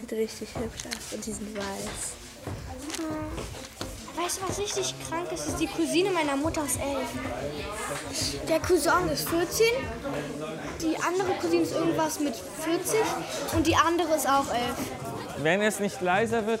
Sieht 0.00 0.12
richtig 0.12 0.48
hübsch 0.56 0.86
aus 0.88 1.12
und 1.14 1.24
die 1.24 1.32
sind 1.32 1.56
weiß. 1.56 2.14
Weißt 4.16 4.38
du, 4.38 4.48
was 4.48 4.58
richtig 4.58 4.92
krank 5.08 5.30
ist? 5.30 5.46
Ist 5.46 5.60
die 5.60 5.68
Cousine 5.68 6.10
meiner 6.10 6.34
Mutter 6.36 6.64
ist 6.64 6.80
elf. 6.80 7.08
Der 8.48 8.58
Cousin 8.58 9.08
ist 9.12 9.28
14, 9.28 9.66
die 10.82 10.96
andere 10.96 11.32
Cousine 11.40 11.62
ist 11.62 11.72
irgendwas 11.76 12.18
mit 12.18 12.34
40 12.34 12.98
und 13.54 13.64
die 13.68 13.76
andere 13.76 14.16
ist 14.16 14.28
auch 14.28 14.52
elf. 14.52 14.76
Wenn 15.44 15.62
es 15.62 15.78
nicht 15.78 16.00
leiser 16.00 16.44
wird, 16.48 16.60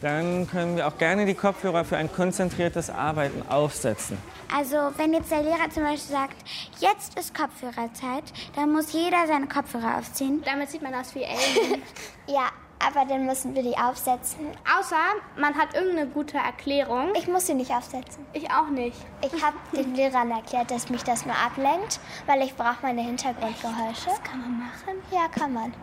dann 0.00 0.48
können 0.48 0.76
wir 0.76 0.86
auch 0.86 0.98
gerne 0.98 1.26
die 1.26 1.34
Kopfhörer 1.34 1.84
für 1.84 1.96
ein 1.96 2.12
konzentriertes 2.12 2.90
Arbeiten 2.90 3.42
aufsetzen. 3.48 4.18
Also 4.54 4.76
wenn 4.96 5.12
jetzt 5.12 5.30
der 5.30 5.42
Lehrer 5.42 5.68
zum 5.70 5.82
Beispiel 5.82 6.14
sagt, 6.16 6.36
jetzt 6.78 7.18
ist 7.18 7.34
Kopfhörerzeit, 7.34 8.24
dann 8.54 8.72
muss 8.72 8.92
jeder 8.92 9.26
seine 9.26 9.46
Kopfhörer 9.48 9.98
aufziehen. 9.98 10.42
Damit 10.44 10.70
sieht 10.70 10.82
man 10.82 10.94
aus 10.94 11.14
wie 11.14 11.24
Alien. 11.24 11.82
Ja, 12.28 12.50
aber 12.78 13.04
dann 13.06 13.26
müssen 13.26 13.54
wir 13.54 13.62
die 13.62 13.76
aufsetzen. 13.76 14.46
Außer 14.78 14.96
man 15.36 15.54
hat 15.54 15.74
irgendeine 15.74 16.08
gute 16.08 16.36
Erklärung. 16.36 17.12
Ich 17.16 17.26
muss 17.26 17.46
sie 17.46 17.54
nicht 17.54 17.70
aufsetzen. 17.70 18.24
Ich 18.32 18.50
auch 18.50 18.68
nicht. 18.68 18.96
Ich 19.22 19.42
habe 19.42 19.56
den 19.74 19.94
Lehrern 19.94 20.30
erklärt, 20.30 20.70
dass 20.70 20.90
mich 20.90 21.02
das 21.02 21.24
nur 21.24 21.34
ablenkt, 21.34 21.98
weil 22.26 22.42
ich 22.42 22.54
brauche 22.54 22.76
meine 22.82 23.02
Hintergrundgeräusche. 23.02 24.06
Das 24.06 24.22
kann 24.22 24.40
man 24.40 24.58
machen. 24.58 25.02
Ja, 25.10 25.26
kann 25.28 25.52
man. 25.52 25.74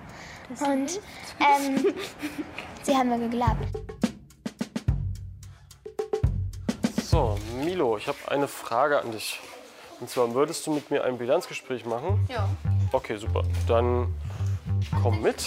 Und 0.49 0.99
ähm, 1.39 1.93
sie 2.83 2.95
haben 2.95 3.09
mir 3.09 3.19
geglaubt. 3.19 3.67
So, 7.01 7.37
Milo, 7.63 7.97
ich 7.97 8.07
habe 8.07 8.17
eine 8.27 8.47
Frage 8.47 8.99
an 8.99 9.11
dich. 9.11 9.39
Und 9.99 10.09
zwar, 10.09 10.33
würdest 10.33 10.65
du 10.67 10.73
mit 10.73 10.89
mir 10.91 11.03
ein 11.03 11.17
Bilanzgespräch 11.17 11.85
machen? 11.85 12.25
Ja. 12.29 12.49
Okay, 12.91 13.17
super. 13.17 13.43
Dann 13.67 14.13
komm 15.01 15.21
mit. 15.21 15.45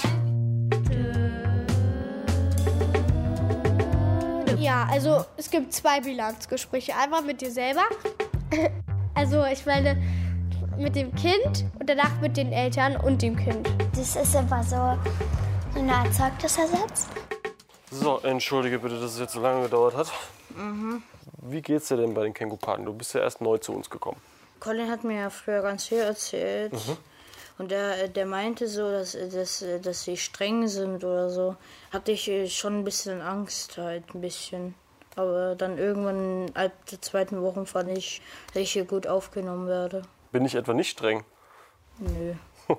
Ja, 4.58 4.86
also 4.90 5.24
es 5.36 5.50
gibt 5.50 5.72
zwei 5.72 6.00
Bilanzgespräche. 6.00 6.94
Einmal 6.96 7.22
mit 7.22 7.40
dir 7.40 7.50
selber. 7.50 7.84
Also 9.16 9.42
ich 9.46 9.64
meine 9.64 9.96
mit 10.78 10.94
dem 10.94 11.14
Kind 11.14 11.64
und 11.78 11.88
danach 11.88 12.20
mit 12.20 12.36
den 12.36 12.52
Eltern 12.52 12.96
und 12.96 13.22
dem 13.22 13.36
Kind. 13.36 13.68
Das 13.94 14.16
ist 14.16 14.34
immer 14.34 14.62
so 14.62 14.76
eine 15.78 15.94
Art 15.94 16.14
Zeugnisersatz. 16.14 17.08
So, 17.90 18.18
entschuldige 18.22 18.78
bitte, 18.78 19.00
dass 19.00 19.14
es 19.14 19.20
jetzt 19.20 19.32
so 19.32 19.40
lange 19.40 19.62
gedauert 19.62 19.96
hat. 19.96 20.12
Mhm. 20.56 21.02
Wie 21.42 21.62
geht's 21.62 21.88
dir 21.88 21.96
denn 21.96 22.14
bei 22.14 22.24
den 22.24 22.34
Kängupaten? 22.34 22.84
Du 22.84 22.92
bist 22.92 23.14
ja 23.14 23.20
erst 23.20 23.40
neu 23.40 23.58
zu 23.58 23.72
uns 23.72 23.88
gekommen. 23.88 24.20
Colin 24.60 24.90
hat 24.90 25.04
mir 25.04 25.20
ja 25.20 25.30
früher 25.30 25.62
ganz 25.62 25.86
viel 25.86 25.98
erzählt. 25.98 26.72
Mhm. 26.72 26.96
Und 27.58 27.70
der, 27.70 28.08
der 28.08 28.26
meinte 28.26 28.68
so, 28.68 28.90
dass, 28.90 29.12
dass, 29.12 29.64
dass 29.82 30.04
sie 30.04 30.16
streng 30.16 30.68
sind 30.68 31.04
oder 31.04 31.30
so. 31.30 31.56
Hatte 31.90 32.12
ich 32.12 32.28
äh, 32.28 32.48
schon 32.48 32.80
ein 32.80 32.84
bisschen 32.84 33.22
Angst 33.22 33.78
halt, 33.78 34.14
ein 34.14 34.20
bisschen. 34.20 34.74
Aber 35.14 35.54
dann 35.54 35.78
irgendwann 35.78 36.50
ab 36.54 36.72
der 36.90 37.00
zweiten 37.00 37.40
Woche 37.40 37.64
fand 37.64 37.96
ich, 37.96 38.20
dass 38.52 38.62
ich 38.62 38.72
hier 38.72 38.84
gut 38.84 39.06
aufgenommen 39.06 39.66
werde. 39.66 40.02
Bin 40.32 40.44
ich 40.44 40.54
etwa 40.54 40.74
nicht 40.74 40.90
streng? 40.90 41.24
Nö. 41.98 42.34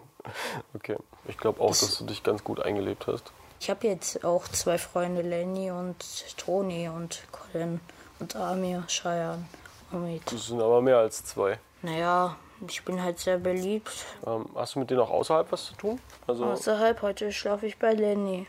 Okay, 0.74 0.98
ich 1.30 1.38
glaube 1.38 1.62
auch, 1.62 1.70
dass 1.70 1.98
du 2.00 2.04
dich 2.06 2.22
ganz 2.22 2.44
gut 2.44 2.60
eingelebt 2.60 3.08
hast. 3.08 3.32
Ich 3.62 3.70
habe 3.70 3.88
jetzt 3.88 4.26
auch 4.26 4.46
zwei 4.50 4.78
Freunde, 4.78 5.22
Lenny 5.22 5.72
und 5.72 5.96
Toni 6.36 6.90
und 6.90 7.24
Colin 7.32 7.80
und 8.20 8.36
Amir, 8.36 8.84
Cheyenne, 8.88 9.46
Omid. 9.94 10.22
Das 10.30 10.48
sind 10.48 10.62
aber 10.62 10.82
mehr 10.82 10.98
als 10.98 11.24
zwei. 11.24 11.58
Naja, 11.82 12.36
ich 12.68 12.84
bin 12.84 13.02
halt 13.02 13.20
sehr 13.20 13.38
beliebt. 13.38 13.90
Ähm, 14.26 14.50
hast 14.54 14.76
du 14.76 14.80
mit 14.80 14.90
denen 14.90 15.00
auch 15.00 15.10
außerhalb 15.12 15.50
was 15.50 15.66
zu 15.68 15.76
tun? 15.76 16.00
Also, 16.28 16.44
Außerhalb, 16.46 17.02
heute 17.02 17.32
schlafe 17.32 17.68
ich 17.68 17.80
bei 17.80 17.94
Lenny. 17.94 18.48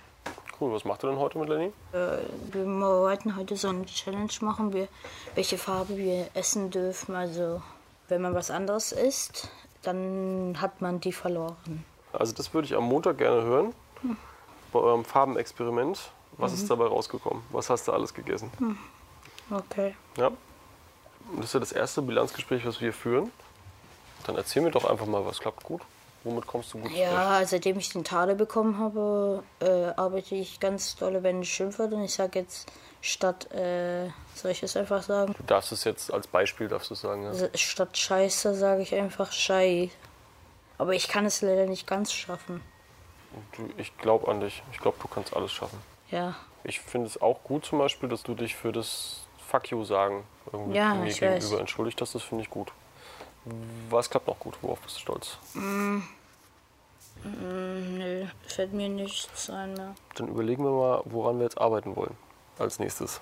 cool, 0.61 0.73
was 0.73 0.85
macht 0.85 1.05
ihr 1.05 1.11
denn 1.11 1.19
heute 1.21 1.38
mit 1.38 1.49
Lenny? 1.49 1.73
Äh, 1.93 2.19
wir 2.52 2.67
wollten 2.67 3.37
heute 3.37 3.57
so 3.57 3.69
eine 3.69 3.87
Challenge 3.87 4.33
machen, 4.40 4.73
wir, 4.73 4.88
welche 5.37 5.59
Farbe 5.59 5.97
wir 5.97 6.26
essen 6.35 6.71
dürfen. 6.71 7.14
Also, 7.14 7.62
wenn 8.09 8.23
man 8.23 8.35
was 8.35 8.50
anderes 8.50 8.93
isst, 8.93 9.49
dann 9.83 10.57
hat 10.61 10.81
man 10.81 11.00
die 11.00 11.12
verloren. 11.12 11.85
Also 12.12 12.33
das 12.33 12.53
würde 12.55 12.67
ich 12.67 12.75
am 12.75 12.85
Montag 12.85 13.19
gerne 13.19 13.43
hören. 13.43 13.75
Hm. 14.03 14.17
Bei 14.73 14.81
eurem 14.81 15.05
Farbenexperiment. 15.05 16.11
Was 16.37 16.53
Mhm. 16.53 16.59
ist 16.59 16.71
dabei 16.71 16.87
rausgekommen? 16.87 17.43
Was 17.50 17.69
hast 17.71 17.88
du 17.88 17.93
alles 17.93 18.15
gegessen? 18.15 18.50
Hm. 18.59 18.79
Okay. 19.50 19.95
Ja. 20.17 20.31
Das 21.37 21.47
ist 21.47 21.55
ja 21.55 21.61
das 21.61 21.73
erste 21.73 22.00
Bilanzgespräch, 22.03 22.65
was 22.67 22.81
wir 22.81 22.93
führen. 22.93 23.31
Dann 24.25 24.37
erzähl 24.37 24.62
mir 24.62 24.71
doch 24.71 24.85
einfach 24.85 25.07
mal, 25.07 25.25
was 25.27 25.41
klappt 25.41 25.62
gut. 25.65 25.83
Womit 26.25 26.46
kommst 26.46 26.75
du 26.75 26.78
gut? 26.78 26.90
Ja, 26.92 27.44
seitdem 27.46 27.78
ich 27.78 27.90
den 27.90 28.04
Tadel 28.04 28.34
bekommen 28.34 28.78
habe, 28.78 29.42
äh, 29.60 29.92
arbeite 29.96 30.34
ich 30.34 30.58
ganz 30.60 30.96
dolle, 30.96 31.22
wenn 31.22 31.42
ich 31.42 31.52
schimpfe. 31.52 31.84
Und 31.84 32.02
ich 32.02 32.14
sage 32.14 32.40
jetzt 32.40 32.70
statt, 33.00 33.50
äh, 33.52 34.08
soll 34.34 34.50
ich 34.50 34.62
es 34.62 34.76
einfach 34.76 35.02
sagen? 35.02 35.34
Du 35.38 35.42
darfst 35.44 35.70
es 35.72 35.84
jetzt 35.84 36.12
als 36.12 36.26
Beispiel, 36.26 36.68
darfst 36.68 36.90
du 36.90 36.94
sagen. 36.94 37.32
Ja. 37.32 37.48
Statt 37.54 37.96
Scheiße 37.96 38.54
sage 38.54 38.82
ich 38.82 38.94
einfach 38.94 39.30
Schei. 39.32 39.90
Aber 40.76 40.92
ich 40.94 41.08
kann 41.08 41.25
es 41.26 41.40
leider 41.42 41.66
nicht 41.66 41.87
ganz 41.87 42.12
schaffen. 42.12 42.62
Du, 43.56 43.68
ich 43.76 43.96
glaube 43.98 44.28
an 44.28 44.40
dich. 44.40 44.62
Ich 44.72 44.78
glaube, 44.78 44.96
du 45.00 45.08
kannst 45.08 45.34
alles 45.37 45.52
schaffen. 45.52 45.78
Ja. 46.10 46.34
Ich 46.64 46.80
finde 46.80 47.06
es 47.06 47.20
auch 47.20 47.42
gut 47.44 47.64
zum 47.64 47.78
Beispiel, 47.78 48.08
dass 48.08 48.22
du 48.22 48.34
dich 48.34 48.56
für 48.56 48.72
das 48.72 49.26
Fuck 49.46 49.70
you 49.70 49.84
sagen 49.84 50.25
irgendwie 50.52 50.76
Ja, 50.78 50.94
mir 50.94 51.12
gegenüber 51.12 51.37
weiß. 51.37 51.52
entschuldigt 51.52 52.00
hast. 52.00 52.14
Das 52.14 52.22
finde 52.22 52.42
ich 52.44 52.50
gut. 52.50 52.72
Was 53.90 54.11
klappt 54.11 54.26
noch 54.26 54.38
gut? 54.38 54.59
Worauf 54.62 54.80
bist 54.80 54.97
du 54.97 55.00
stolz? 55.00 55.38
Mm. 55.54 56.02
Mm, 57.25 57.99
nö, 57.99 58.26
fällt 58.47 58.73
mir 58.73 58.88
nichts 58.88 59.50
ein 59.50 59.75
mehr. 59.75 59.95
Dann 60.14 60.28
überlegen 60.28 60.64
wir 60.64 60.71
mal, 60.71 61.02
woran 61.07 61.38
wir 61.38 61.45
jetzt 61.45 61.59
arbeiten 61.59 61.97
wollen 61.97 62.14
als 62.59 62.78
nächstes. 62.78 63.21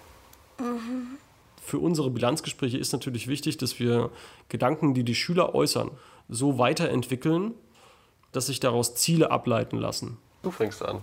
Mhm. 0.58 1.18
Für 1.62 1.78
unsere 1.78 2.10
Bilanzgespräche 2.10 2.78
ist 2.78 2.92
natürlich 2.92 3.26
wichtig, 3.26 3.56
dass 3.56 3.78
wir 3.78 4.10
Gedanken, 4.48 4.94
die 4.94 5.02
die 5.02 5.14
Schüler 5.14 5.54
äußern, 5.54 5.90
so 6.28 6.58
weiterentwickeln, 6.58 7.54
dass 8.32 8.46
sich 8.46 8.60
daraus 8.60 8.94
Ziele 8.94 9.30
ableiten 9.30 9.78
lassen. 9.78 10.18
Du 10.42 10.50
fängst 10.50 10.82
an. 10.84 11.00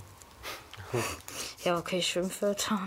Ja, 1.64 1.78
okay, 1.78 2.02
Schimpfwörter. 2.02 2.80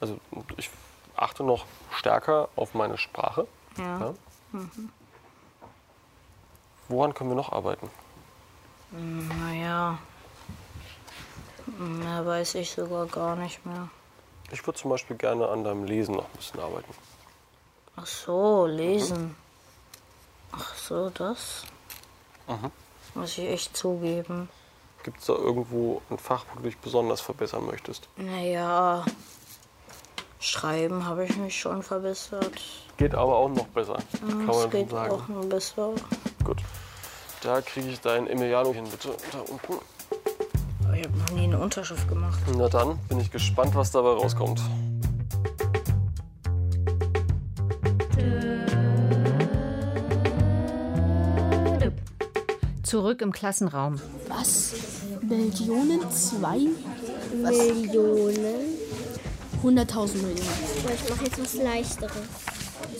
Also 0.00 0.18
ich 0.56 0.70
achte 1.16 1.44
noch 1.44 1.64
stärker 1.92 2.48
auf 2.56 2.74
meine 2.74 2.98
Sprache. 2.98 3.46
Ja. 3.76 4.00
Ja. 4.00 4.14
Mhm. 4.52 4.90
Woran 6.88 7.14
können 7.14 7.30
wir 7.30 7.36
noch 7.36 7.52
arbeiten? 7.52 7.90
Naja. 8.90 9.98
Mehr 11.66 12.24
weiß 12.26 12.54
ich 12.56 12.70
sogar 12.70 13.06
gar 13.06 13.36
nicht 13.36 13.64
mehr. 13.66 13.88
Ich 14.50 14.66
würde 14.66 14.78
zum 14.78 14.90
Beispiel 14.90 15.16
gerne 15.16 15.46
an 15.48 15.64
deinem 15.64 15.84
Lesen 15.84 16.14
noch 16.14 16.24
ein 16.24 16.36
bisschen 16.36 16.60
arbeiten. 16.60 16.92
Ach 17.96 18.06
so, 18.06 18.64
lesen. 18.66 19.36
Ach 20.52 20.74
so, 20.74 21.10
das 21.10 21.64
Mhm. 22.46 22.70
muss 23.14 23.36
ich 23.36 23.46
echt 23.48 23.76
zugeben. 23.76 24.48
Gibt 25.02 25.20
es 25.20 25.26
da 25.26 25.34
irgendwo 25.34 26.00
ein 26.08 26.18
Fach, 26.18 26.46
wo 26.50 26.56
du 26.60 26.62
dich 26.64 26.78
besonders 26.78 27.20
verbessern 27.20 27.66
möchtest? 27.66 28.08
Naja, 28.16 29.04
schreiben 30.40 31.04
habe 31.06 31.26
ich 31.26 31.36
mich 31.36 31.60
schon 31.60 31.82
verbessert. 31.82 32.52
Geht 32.96 33.14
aber 33.14 33.36
auch 33.36 33.48
noch 33.50 33.66
besser, 33.66 33.98
kann 34.20 34.38
man 34.38 34.48
Es 34.50 34.62
schon 34.62 34.70
geht 34.70 34.90
sagen. 34.90 35.12
auch 35.12 35.28
noch 35.28 35.44
besser. 35.44 35.92
Gut. 36.44 36.62
Da 37.42 37.60
kriege 37.60 37.88
ich 37.88 38.00
deinen 38.00 38.26
Emiliano 38.26 38.72
hin, 38.72 38.84
bitte. 38.90 39.10
Da 39.30 39.40
unten. 39.40 39.74
Aber 40.84 40.96
ich 40.96 41.04
habe 41.04 41.16
noch 41.16 41.30
nie 41.30 41.44
eine 41.44 41.58
Unterschrift 41.58 42.08
gemacht. 42.08 42.38
Na 42.56 42.68
dann 42.68 42.98
bin 43.08 43.20
ich 43.20 43.30
gespannt, 43.30 43.74
was 43.74 43.92
dabei 43.92 44.10
rauskommt. 44.10 44.60
Zurück 52.82 53.20
im 53.20 53.32
Klassenraum. 53.32 54.00
Was? 54.28 54.72
Millionen? 55.20 56.10
Zwei? 56.10 56.58
Millionen? 57.34 58.78
100.000 59.62 60.14
Millionen. 60.16 60.38
Ich 60.94 61.10
mache 61.10 61.24
jetzt 61.24 61.40
was 61.40 61.54
Leichteres. 61.54 62.12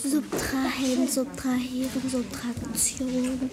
Subtrahieren, 0.02 1.08
subtrahieren, 1.08 2.10
Subtraktion, 2.10 3.50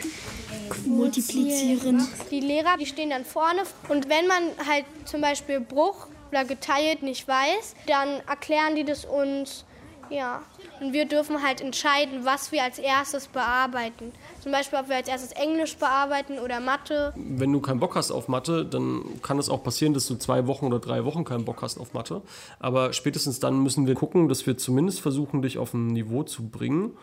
multiplizieren. 0.85 2.07
Die 2.31 2.39
Lehrer, 2.39 2.77
die 2.79 2.85
stehen 2.85 3.09
dann 3.09 3.25
vorne 3.25 3.63
und 3.89 4.09
wenn 4.09 4.27
man 4.27 4.43
halt 4.67 4.85
zum 5.05 5.21
Beispiel 5.21 5.59
Bruch 5.59 6.07
oder 6.31 6.45
geteilt 6.45 7.03
nicht 7.03 7.27
weiß, 7.27 7.75
dann 7.87 8.21
erklären 8.27 8.75
die 8.75 8.83
das 8.83 9.05
uns, 9.05 9.65
ja. 10.09 10.43
Und 10.81 10.93
wir 10.93 11.05
dürfen 11.05 11.41
halt 11.41 11.61
entscheiden, 11.61 12.25
was 12.25 12.51
wir 12.51 12.63
als 12.63 12.79
erstes 12.79 13.27
bearbeiten. 13.27 14.11
Zum 14.41 14.51
Beispiel, 14.51 14.79
ob 14.79 14.89
wir 14.89 14.97
als 14.97 15.07
erstes 15.07 15.31
Englisch 15.31 15.77
bearbeiten 15.77 16.37
oder 16.39 16.59
Mathe. 16.59 17.13
Wenn 17.15 17.53
du 17.53 17.61
keinen 17.61 17.79
Bock 17.79 17.95
hast 17.95 18.11
auf 18.11 18.27
Mathe, 18.27 18.65
dann 18.65 19.21
kann 19.21 19.39
es 19.39 19.49
auch 19.49 19.63
passieren, 19.63 19.93
dass 19.93 20.05
du 20.07 20.15
zwei 20.15 20.47
Wochen 20.47 20.65
oder 20.65 20.79
drei 20.79 21.05
Wochen 21.05 21.23
keinen 21.23 21.45
Bock 21.45 21.61
hast 21.61 21.77
auf 21.77 21.93
Mathe. 21.93 22.21
Aber 22.59 22.93
spätestens 22.93 23.39
dann 23.39 23.63
müssen 23.63 23.87
wir 23.87 23.95
gucken, 23.95 24.27
dass 24.27 24.45
wir 24.45 24.57
zumindest 24.57 25.01
versuchen, 25.01 25.41
dich 25.41 25.57
auf 25.57 25.73
ein 25.73 25.87
Niveau 25.87 26.23
zu 26.23 26.49
bringen, 26.49 26.97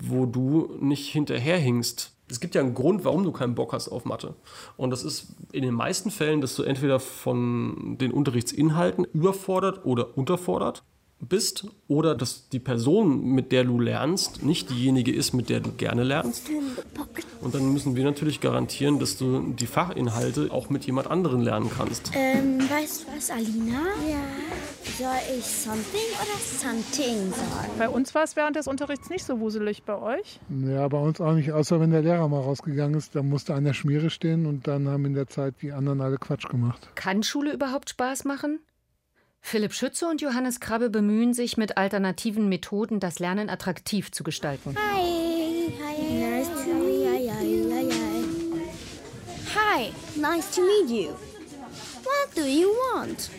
wo 0.00 0.26
du 0.26 0.76
nicht 0.80 1.12
hinterherhingst. 1.12 2.12
Es 2.30 2.40
gibt 2.40 2.54
ja 2.54 2.60
einen 2.60 2.74
Grund, 2.74 3.04
warum 3.04 3.24
du 3.24 3.32
keinen 3.32 3.54
Bock 3.54 3.72
hast 3.72 3.88
auf 3.88 4.04
Mathe. 4.04 4.34
Und 4.76 4.90
das 4.90 5.02
ist 5.02 5.34
in 5.52 5.62
den 5.62 5.74
meisten 5.74 6.10
Fällen, 6.10 6.40
dass 6.40 6.54
du 6.56 6.62
entweder 6.62 7.00
von 7.00 7.96
den 7.98 8.12
Unterrichtsinhalten 8.12 9.04
überfordert 9.04 9.84
oder 9.84 10.16
unterfordert 10.16 10.84
bist 11.20 11.66
oder 11.88 12.14
dass 12.14 12.48
die 12.48 12.60
Person, 12.60 13.24
mit 13.32 13.50
der 13.50 13.64
du 13.64 13.80
lernst, 13.80 14.44
nicht 14.44 14.70
diejenige 14.70 15.12
ist, 15.12 15.32
mit 15.32 15.48
der 15.48 15.60
du 15.60 15.72
gerne 15.72 16.04
lernst. 16.04 16.48
Und 17.40 17.54
dann 17.54 17.72
müssen 17.72 17.96
wir 17.96 18.04
natürlich 18.04 18.40
garantieren, 18.40 18.98
dass 18.98 19.16
du 19.16 19.52
die 19.52 19.66
Fachinhalte 19.66 20.48
auch 20.52 20.70
mit 20.70 20.84
jemand 20.86 21.10
anderen 21.10 21.42
lernen 21.42 21.70
kannst. 21.76 22.12
Ähm, 22.14 22.60
weißt 22.60 23.02
du 23.02 23.16
was, 23.16 23.30
Alina? 23.30 23.82
Ja. 24.08 24.20
Soll 24.96 25.38
ich 25.38 25.44
something 25.44 26.00
oder 26.20 26.38
something 26.38 27.30
sagen? 27.30 27.72
Bei 27.78 27.88
uns 27.88 28.14
war 28.14 28.24
es 28.24 28.36
während 28.36 28.56
des 28.56 28.66
Unterrichts 28.66 29.10
nicht 29.10 29.24
so 29.24 29.38
wuselig. 29.40 29.82
Bei 29.84 30.00
euch? 30.00 30.40
Ja, 30.66 30.88
bei 30.88 30.98
uns 30.98 31.20
auch 31.20 31.34
nicht, 31.34 31.52
außer 31.52 31.80
wenn 31.80 31.90
der 31.90 32.02
Lehrer 32.02 32.28
mal 32.28 32.40
rausgegangen 32.40 32.96
ist. 32.96 33.14
Da 33.14 33.22
musste 33.22 33.54
einer 33.54 33.74
Schmiere 33.74 34.10
stehen 34.10 34.46
und 34.46 34.66
dann 34.66 34.88
haben 34.88 35.04
in 35.04 35.14
der 35.14 35.26
Zeit 35.26 35.54
die 35.62 35.72
anderen 35.72 36.00
alle 36.00 36.16
Quatsch 36.16 36.48
gemacht. 36.48 36.88
Kann 36.94 37.22
Schule 37.22 37.52
überhaupt 37.52 37.90
Spaß 37.90 38.24
machen? 38.24 38.60
Philipp 39.40 39.72
Schütze 39.72 40.06
und 40.06 40.20
Johannes 40.20 40.60
Krabbe 40.60 40.90
bemühen 40.90 41.32
sich 41.32 41.56
mit 41.56 41.76
alternativen 41.78 42.48
Methoden, 42.48 43.00
das 43.00 43.18
Lernen 43.18 43.48
attraktiv 43.48 44.10
zu 44.12 44.22
gestalten. 44.22 44.74
Hi. 44.76 45.72
Hi. 45.80 45.98
Nice 46.10 46.48
to 46.64 46.74
meet 46.74 47.22
you. 47.24 48.18
Hi. 49.54 49.92
Nice 50.16 50.54
to 50.54 50.60
meet 50.62 50.90
you. 50.90 51.14
What 52.04 52.34
do 52.34 52.42
you 52.42 52.68
want? 52.92 53.30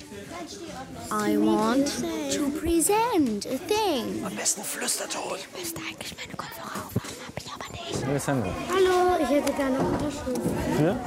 I 1.12 1.38
want 1.38 1.88
to 2.34 2.50
present 2.60 3.46
a 3.46 3.58
thing. 3.68 4.24
Am 4.26 4.36
besten 4.36 4.64
Flüsterton. 4.64 5.22
Ich 5.38 5.60
müsste 5.60 5.82
eigentlich 5.82 6.16
meine 6.18 6.36
Kopfhörer 6.36 6.86
aufhaben, 6.86 7.16
hab 7.26 7.38
ich 7.38 7.52
aber 7.52 7.72
nicht. 7.72 8.04
Alessandro. 8.06 8.52
Hallo, 8.70 9.24
ich 9.24 9.30
hätte 9.30 9.54
gerne 9.54 9.80
Unterschrift. 9.80 10.42
Ja? 10.82 11.00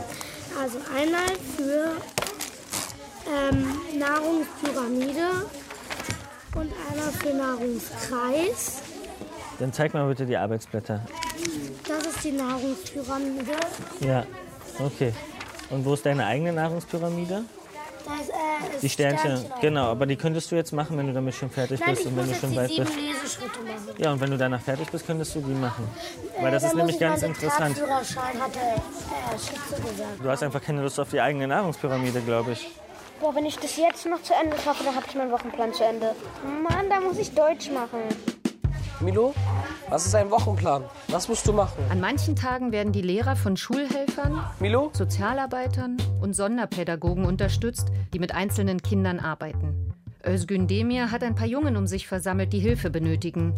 Also 0.61 0.79
einmal 0.95 1.29
für 1.57 1.97
ähm, 3.27 3.99
Nahrungspyramide 3.99 5.47
und 6.55 6.73
einmal 6.91 7.13
für 7.13 7.35
Nahrungskreis. 7.35 8.83
Dann 9.59 9.73
zeig 9.73 9.95
mal 9.95 10.09
bitte 10.09 10.27
die 10.27 10.37
Arbeitsblätter. 10.37 11.01
Das 11.87 12.07
ist 12.07 12.25
die 12.25 12.33
Nahrungspyramide. 12.33 13.53
Ja, 14.01 14.25
okay. 14.79 15.13
Und 15.71 15.85
wo 15.85 15.95
ist 15.95 16.05
deine 16.05 16.27
eigene 16.27 16.53
Nahrungspyramide? 16.53 17.45
Das 18.05 18.29
äh, 18.29 18.81
Die 18.83 18.89
Sternchen, 18.89 19.45
genau, 19.61 19.85
aber 19.87 20.07
die 20.07 20.17
könntest 20.17 20.51
du 20.51 20.57
jetzt 20.57 20.73
machen, 20.73 20.99
wenn 20.99 21.07
du 21.07 21.13
damit 21.13 21.35
schon 21.37 21.51
fertig 21.51 21.79
Nein, 21.81 21.91
bist 21.91 22.01
ich 22.03 22.09
und 22.09 22.17
wenn 22.17 22.29
du 22.29 22.35
schon 22.35 22.51
die 22.51 22.57
weit 22.57 22.69
bist. 22.77 22.79
Leseschritte 22.97 23.61
machen. 23.61 23.89
Ja, 23.99 24.13
und 24.13 24.21
wenn 24.21 24.31
du 24.31 24.37
danach 24.39 24.61
fertig 24.61 24.89
bist, 24.91 25.07
könntest 25.07 25.35
du 25.37 25.41
die 25.41 25.53
machen. 25.55 25.89
Weil 26.41 26.51
das 26.51 26.65
Äh, 26.65 26.67
ist 26.67 26.75
nämlich 26.75 26.99
ganz 26.99 27.23
interessant. 27.23 27.79
Fahrführerschein 27.79 28.41
hat 28.41 28.55
der 28.57 28.63
äh. 28.75 30.23
Du 30.23 30.29
hast 30.29 30.43
einfach 30.43 30.61
keine 30.63 30.83
Lust 30.83 30.99
auf 30.99 31.11
die 31.11 31.21
eigene 31.21 31.47
Nahrungspyramide, 31.47 32.21
glaube 32.23 32.53
ich. 32.53 32.71
Boah, 33.23 33.37
wenn 33.37 33.47
ich 33.47 33.57
das 33.57 33.77
jetzt 33.77 34.05
noch 34.07 34.21
zu 34.21 34.35
Ende 34.35 34.59
schaffe, 34.59 34.83
dann 34.83 34.97
habe 34.97 35.07
ich 35.09 35.15
meinen 35.15 35.31
Wochenplan 35.31 35.73
zu 35.73 35.85
Ende. 35.85 36.13
Mann, 36.69 36.91
da 36.91 37.01
muss 37.01 37.19
ich 37.19 37.33
Deutsch 37.33 37.71
machen. 37.71 38.01
Milo, 38.99 39.33
was 39.89 40.07
ist 40.07 40.15
dein 40.15 40.29
Wochenplan? 40.29 40.83
Was 41.07 41.29
musst 41.29 41.47
du 41.47 41.53
machen? 41.53 41.85
An 41.89 42.01
manchen 42.01 42.35
Tagen 42.35 42.73
werden 42.73 42.93
die 42.93 43.01
Lehrer 43.01 43.37
von 43.37 43.57
Schulhelfern, 43.57 44.45
Milo? 44.59 44.91
Sozialarbeitern 44.93 45.99
und 46.21 46.35
Sonderpädagogen 46.35 47.25
unterstützt, 47.25 47.93
die 48.13 48.19
mit 48.19 48.35
einzelnen 48.35 48.83
Kindern 48.83 49.21
arbeiten. 49.21 49.95
Özgün 50.27 50.67
Demir 50.67 51.13
hat 51.13 51.23
ein 51.23 51.37
paar 51.37 51.47
Jungen 51.47 51.77
um 51.77 51.87
sich 51.87 52.09
versammelt, 52.09 52.53
die 52.53 52.59
Hilfe 52.59 52.91
benötigen. 52.91 53.57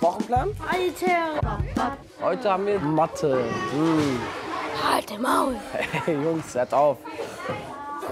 Wochenplan? 0.00 0.50
Alter! 0.68 1.90
Heute 2.20 2.50
haben 2.50 2.66
wir 2.66 2.78
Mathe. 2.78 3.42
Hm. 3.72 4.45
Halt 4.82 5.10
den 5.10 5.22
Maul! 5.22 5.56
Hey 5.72 6.14
Jungs, 6.14 6.54
hört 6.54 6.72
auf. 6.74 6.98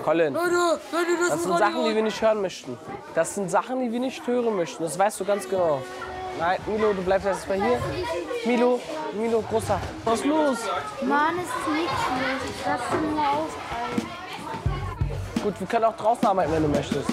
Colin, 0.04 0.35
das, 0.35 0.42
das 0.42 1.36
ist 1.36 1.43
sind 1.45 1.58
Sachen, 1.58 1.84
die 1.84 1.95
wir 1.95 2.02
nicht 2.02 2.21
hören 2.21 2.43
möchten. 2.43 2.78
Das 3.15 3.34
sind 3.34 3.50
Sachen, 3.50 3.80
die 3.80 3.93
wir 3.93 4.00
nicht 4.00 4.26
hören 4.26 4.56
möchten. 4.56 4.82
Das 4.82 4.99
weißt 4.99 5.21
du 5.21 5.25
ganz 5.25 5.49
genau. 5.49 5.80
Nein, 6.39 6.58
Milo, 6.67 6.93
du 6.93 7.02
bleibst 7.02 7.26
erst 7.26 7.49
mal 7.49 7.56
hier. 7.56 7.78
Milo, 8.45 8.80
Milo, 9.12 9.41
großer. 9.41 9.80
Was 10.04 10.21
ist 10.21 10.26
los? 10.26 10.58
Mann, 11.02 11.34
es 11.39 11.45
ist 11.45 11.69
nichts 11.73 11.93
los. 12.10 12.50
Ich 12.50 12.67
lasse 12.67 12.97
nur 13.02 13.21
auf. 13.21 13.56
Gut, 15.43 15.54
wir 15.60 15.67
können 15.67 15.84
auch 15.84 15.97
draußen 15.97 16.26
arbeiten, 16.26 16.52
wenn 16.52 16.62
du 16.62 16.69
möchtest. 16.69 17.08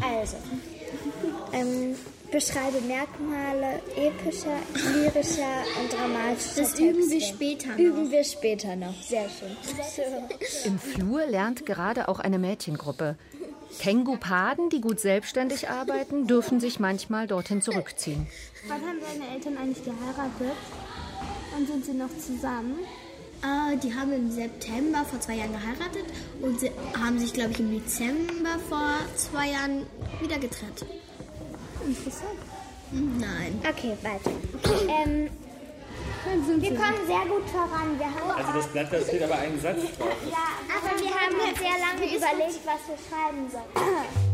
Also, 0.00 0.36
ähm, 1.52 1.87
beschreibe 2.30 2.80
Merkmale 2.82 3.80
epischer, 3.96 4.56
lyrischer 4.92 5.64
und 5.80 5.92
dramatischer 5.92 6.62
Das 6.62 6.78
üben 6.78 7.10
wir 7.10 7.18
Texte. 7.18 7.34
später 7.34 7.68
noch. 7.68 7.78
Üben 7.78 8.10
wir 8.10 8.24
später 8.24 8.76
noch. 8.76 9.02
Sehr 9.02 9.28
schön. 9.28 9.56
Im 10.64 10.78
Flur 10.78 11.26
lernt 11.26 11.64
gerade 11.66 12.08
auch 12.08 12.18
eine 12.20 12.38
Mädchengruppe. 12.38 13.16
Kengupaden, 13.80 14.70
die 14.70 14.80
gut 14.80 14.98
selbstständig 15.00 15.68
arbeiten, 15.68 16.26
dürfen 16.26 16.58
sich 16.60 16.80
manchmal 16.80 17.26
dorthin 17.26 17.60
zurückziehen. 17.62 18.26
Wann 18.66 18.80
haben 18.80 18.98
deine 19.00 19.34
Eltern 19.34 19.56
eigentlich 19.58 19.84
geheiratet? 19.84 20.56
Wann 21.52 21.66
sind 21.66 21.84
sie 21.84 21.92
noch 21.92 22.08
zusammen? 22.18 22.78
Äh, 23.42 23.76
die 23.76 23.94
haben 23.94 24.12
im 24.12 24.30
September 24.32 25.04
vor 25.04 25.20
zwei 25.20 25.34
Jahren 25.36 25.52
geheiratet 25.52 26.04
und 26.40 26.58
sie 26.58 26.70
haben 27.00 27.18
sich, 27.18 27.32
glaube 27.32 27.52
ich, 27.52 27.60
im 27.60 27.70
Dezember 27.70 28.58
vor 28.68 28.94
zwei 29.16 29.50
Jahren 29.50 29.86
wieder 30.20 30.38
getrennt. 30.38 30.84
Interessant. 31.86 32.38
Nein. 32.90 33.60
Okay, 33.68 33.96
weiter. 34.02 34.30
Ähm, 34.88 35.28
wir 36.60 36.74
kommen 36.74 37.06
sehr 37.06 37.24
gut 37.26 37.48
voran. 37.50 37.98
Wir 37.98 38.06
haben 38.06 38.30
Also 38.36 38.52
das 38.52 38.66
Blatt, 38.68 38.92
da 38.92 39.00
steht 39.00 39.22
aber 39.22 39.36
ein 39.38 39.58
Satz 39.60 39.80
drauf. 39.96 40.08
ja, 40.30 40.48
aber 40.76 41.00
wir 41.00 41.10
haben 41.10 41.36
halt 41.44 41.56
sehr 41.56 41.78
lange 41.78 42.06
überlegt, 42.16 42.60
was 42.64 42.80
wir 42.88 42.96
schreiben 43.08 43.50
sollen. 43.50 44.28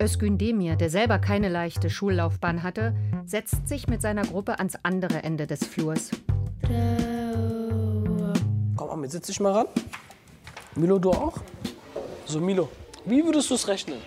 Özgün 0.00 0.38
Demir, 0.38 0.76
der 0.76 0.90
selber 0.90 1.18
keine 1.18 1.48
leichte 1.48 1.90
Schullaufbahn 1.90 2.62
hatte, 2.62 2.94
setzt 3.26 3.68
sich 3.68 3.88
mit 3.88 4.00
seiner 4.00 4.22
Gruppe 4.22 4.58
ans 4.58 4.76
andere 4.82 5.22
Ende 5.24 5.46
des 5.46 5.64
Flurs. 5.66 6.10
Komm, 8.76 8.90
Amit, 8.90 9.10
setz 9.10 9.26
dich 9.26 9.40
mal 9.40 9.52
ran. 9.52 9.66
Milo, 10.76 10.98
du 10.98 11.10
auch? 11.10 11.38
So, 12.26 12.40
Milo, 12.40 12.68
wie 13.04 13.24
würdest 13.24 13.50
du 13.50 13.54
es 13.54 13.66
rechnen? 13.66 13.98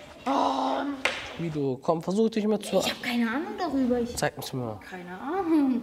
Milo, 1.38 1.78
komm, 1.82 2.02
versuch 2.02 2.30
dich 2.30 2.46
mal 2.46 2.60
zu... 2.60 2.78
Ich 2.78 2.90
habe 2.90 3.02
keine 3.02 3.28
Ahnung 3.28 3.52
darüber. 3.58 4.00
Ich 4.00 4.16
Zeig 4.16 4.36
mir's 4.36 4.52
mal. 4.52 4.78
keine 4.88 5.18
Ahnung. 5.18 5.82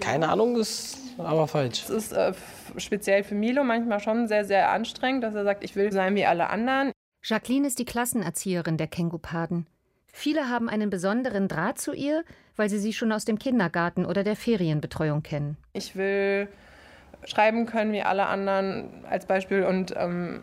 Keine 0.00 0.28
Ahnung 0.28 0.56
ist 0.56 0.98
aber 1.18 1.48
falsch. 1.48 1.82
Es 1.84 1.90
ist 1.90 2.12
äh, 2.12 2.32
speziell 2.76 3.24
für 3.24 3.34
Milo 3.34 3.64
manchmal 3.64 4.00
schon 4.00 4.28
sehr, 4.28 4.44
sehr 4.44 4.70
anstrengend, 4.70 5.24
dass 5.24 5.34
er 5.34 5.44
sagt, 5.44 5.64
ich 5.64 5.74
will 5.74 5.90
sein 5.92 6.14
wie 6.14 6.24
alle 6.24 6.50
anderen. 6.50 6.92
Jacqueline 7.24 7.66
ist 7.66 7.78
die 7.78 7.84
Klassenerzieherin 7.84 8.76
der 8.76 8.86
Kengupaden. 8.86 9.66
Viele 10.12 10.48
haben 10.48 10.68
einen 10.68 10.90
besonderen 10.90 11.48
Draht 11.48 11.78
zu 11.78 11.92
ihr, 11.92 12.24
weil 12.56 12.68
sie 12.68 12.78
sie 12.78 12.92
schon 12.92 13.12
aus 13.12 13.24
dem 13.24 13.38
Kindergarten 13.38 14.06
oder 14.06 14.24
der 14.24 14.36
Ferienbetreuung 14.36 15.22
kennen. 15.22 15.56
Ich 15.72 15.96
will 15.96 16.48
schreiben 17.24 17.66
können 17.66 17.92
wie 17.92 18.02
alle 18.02 18.26
anderen 18.26 19.04
als 19.08 19.26
Beispiel 19.26 19.64
und 19.64 19.94
ähm, 19.96 20.40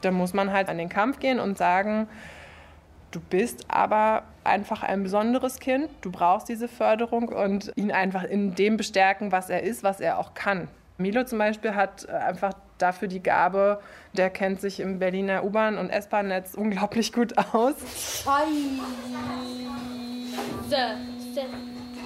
da 0.00 0.10
muss 0.10 0.34
man 0.34 0.52
halt 0.52 0.68
an 0.68 0.78
den 0.78 0.88
Kampf 0.88 1.20
gehen 1.20 1.38
und 1.38 1.56
sagen, 1.56 2.08
du 3.10 3.20
bist 3.20 3.64
aber 3.68 4.24
einfach 4.44 4.82
ein 4.82 5.02
besonderes 5.02 5.58
Kind, 5.58 5.88
du 6.00 6.10
brauchst 6.10 6.48
diese 6.48 6.68
Förderung 6.68 7.28
und 7.28 7.72
ihn 7.76 7.92
einfach 7.92 8.24
in 8.24 8.54
dem 8.54 8.76
bestärken, 8.76 9.32
was 9.32 9.50
er 9.50 9.62
ist, 9.62 9.82
was 9.82 10.00
er 10.00 10.18
auch 10.18 10.34
kann. 10.34 10.68
Milo 10.98 11.24
zum 11.24 11.38
Beispiel 11.38 11.74
hat 11.74 12.06
äh, 12.08 12.12
einfach 12.12 12.54
dafür 12.78 13.08
die 13.08 13.22
Gabe, 13.22 13.80
der 14.14 14.30
kennt 14.30 14.60
sich 14.60 14.80
im 14.80 14.98
Berliner 14.98 15.44
U-Bahn- 15.44 15.78
und 15.78 15.90
S-Bahn-Netz 15.90 16.54
unglaublich 16.54 17.12
gut 17.12 17.36
aus. 17.52 17.74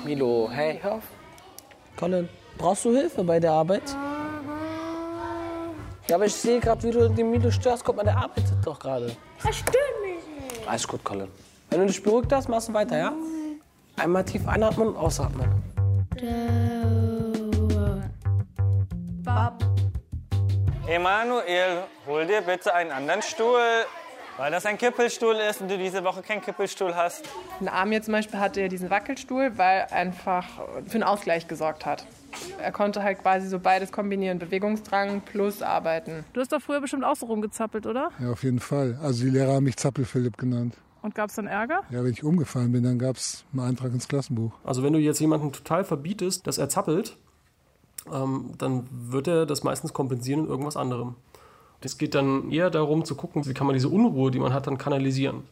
Milo, 0.05 0.49
hey, 0.53 0.79
hör 0.83 0.95
auf. 0.95 1.05
Colin, 1.97 2.29
brauchst 2.59 2.85
du 2.85 2.97
Hilfe 2.97 3.23
bei 3.23 3.39
der 3.39 3.53
Arbeit? 3.53 3.83
Ja, 6.09 6.17
aber 6.17 6.27
ich 6.27 6.35
sehe 6.35 6.59
gerade, 6.59 6.83
wie 6.83 6.91
du 6.91 7.09
den 7.09 7.31
Milo 7.31 7.51
störst. 7.51 7.85
Guck 7.85 7.97
mal, 7.97 8.03
der 8.03 8.17
arbeitet 8.17 8.55
doch 8.65 8.79
gerade. 8.79 9.15
Mich 9.45 9.65
nicht. 9.65 10.00
Alles 10.71 10.87
gut, 10.87 11.03
Colin. 11.03 11.27
Wenn 11.69 11.81
du 11.81 11.87
dich 11.87 12.01
beruhigt 12.01 12.33
hast, 12.33 12.49
machst 12.49 12.69
du 12.69 12.73
weiter, 12.73 12.97
ja? 12.97 13.13
Einmal 13.97 14.25
tief 14.25 14.47
einatmen 14.47 14.87
und 14.91 14.97
ausatmen. 14.97 15.51
Emanuel, 20.87 21.83
hol 22.07 22.25
dir 22.25 22.43
bitte 22.43 22.73
einen 22.73 22.93
anderen 22.93 23.21
Stuhl. 23.21 23.59
Weil 24.37 24.53
das 24.53 24.65
ein 24.65 24.79
Kippelstuhl 24.79 25.35
ist 25.35 25.61
und 25.61 25.69
du 25.69 25.77
diese 25.77 26.05
Woche 26.05 26.23
keinen 26.23 26.41
Kippelstuhl 26.41 26.95
hast. 26.95 27.25
In 27.59 27.69
Amir 27.69 28.01
zum 28.01 28.13
Beispiel 28.13 28.39
hatte 28.39 28.61
er 28.61 28.69
diesen 28.69 28.91
Wackelstuhl, 28.91 29.59
weil 29.59 29.81
er 29.81 29.93
einfach 29.93 30.47
für 30.87 30.95
einen 30.95 31.03
Ausgleich 31.03 31.49
gesorgt 31.49 31.85
hat. 31.85 32.07
Er 32.61 32.73
konnte 32.73 33.03
halt 33.03 33.21
quasi 33.21 33.49
so 33.49 33.59
beides 33.59 33.93
kombinieren, 33.93 34.39
Bewegungsdrang 34.39 35.23
plus 35.23 35.63
Arbeiten. 35.63 36.25
Du 36.33 36.41
hast 36.41 36.53
doch 36.53 36.61
früher 36.61 36.81
bestimmt 36.81 37.05
auch 37.05 37.17
so 37.17 37.27
rumgezappelt, 37.27 37.87
oder? 37.87 38.11
Ja, 38.21 38.31
auf 38.31 38.43
jeden 38.43 38.61
Fall. 38.61 38.99
Also 39.03 39.25
die 39.25 39.31
Lehrer 39.31 39.55
haben 39.55 39.65
mich 39.65 39.77
Zappel-Philipp 39.77 40.37
genannt. 40.37 40.77
Und 41.03 41.15
gab 41.15 41.31
es 41.31 41.37
dann 41.37 41.47
Ärger? 41.47 41.83
Ja, 41.91 42.05
wenn 42.05 42.13
ich 42.13 42.23
umgefallen 42.23 42.73
bin, 42.73 42.83
dann 42.85 42.99
gab 42.99 43.17
es 43.17 43.45
einen 43.53 43.63
Eintrag 43.63 43.93
ins 43.93 44.07
Klassenbuch. 44.07 44.53
Also 44.65 44.83
wenn 44.83 44.93
du 44.93 44.99
jetzt 44.99 45.21
jemanden 45.21 45.53
total 45.53 45.85
verbietest, 45.85 46.47
dass 46.47 46.59
er 46.59 46.69
zappelt, 46.69 47.17
ähm, 48.13 48.53
dann 48.59 48.87
wird 48.91 49.29
er 49.29 49.47
das 49.47 49.63
meistens 49.63 49.93
kompensieren 49.93 50.45
in 50.45 50.47
irgendwas 50.47 50.77
anderem. 50.77 51.17
Es 51.83 51.97
geht 51.97 52.15
dann 52.15 52.51
eher 52.51 52.69
darum 52.69 53.05
zu 53.05 53.15
gucken, 53.15 53.47
wie 53.47 53.55
kann 53.55 53.67
man 53.67 53.75
diese 53.75 53.89
Unruhe, 53.89 54.31
die 54.31 54.39
man 54.39 54.53
hat, 54.53 54.67
dann 54.67 54.77
kanalisieren. 54.77 55.45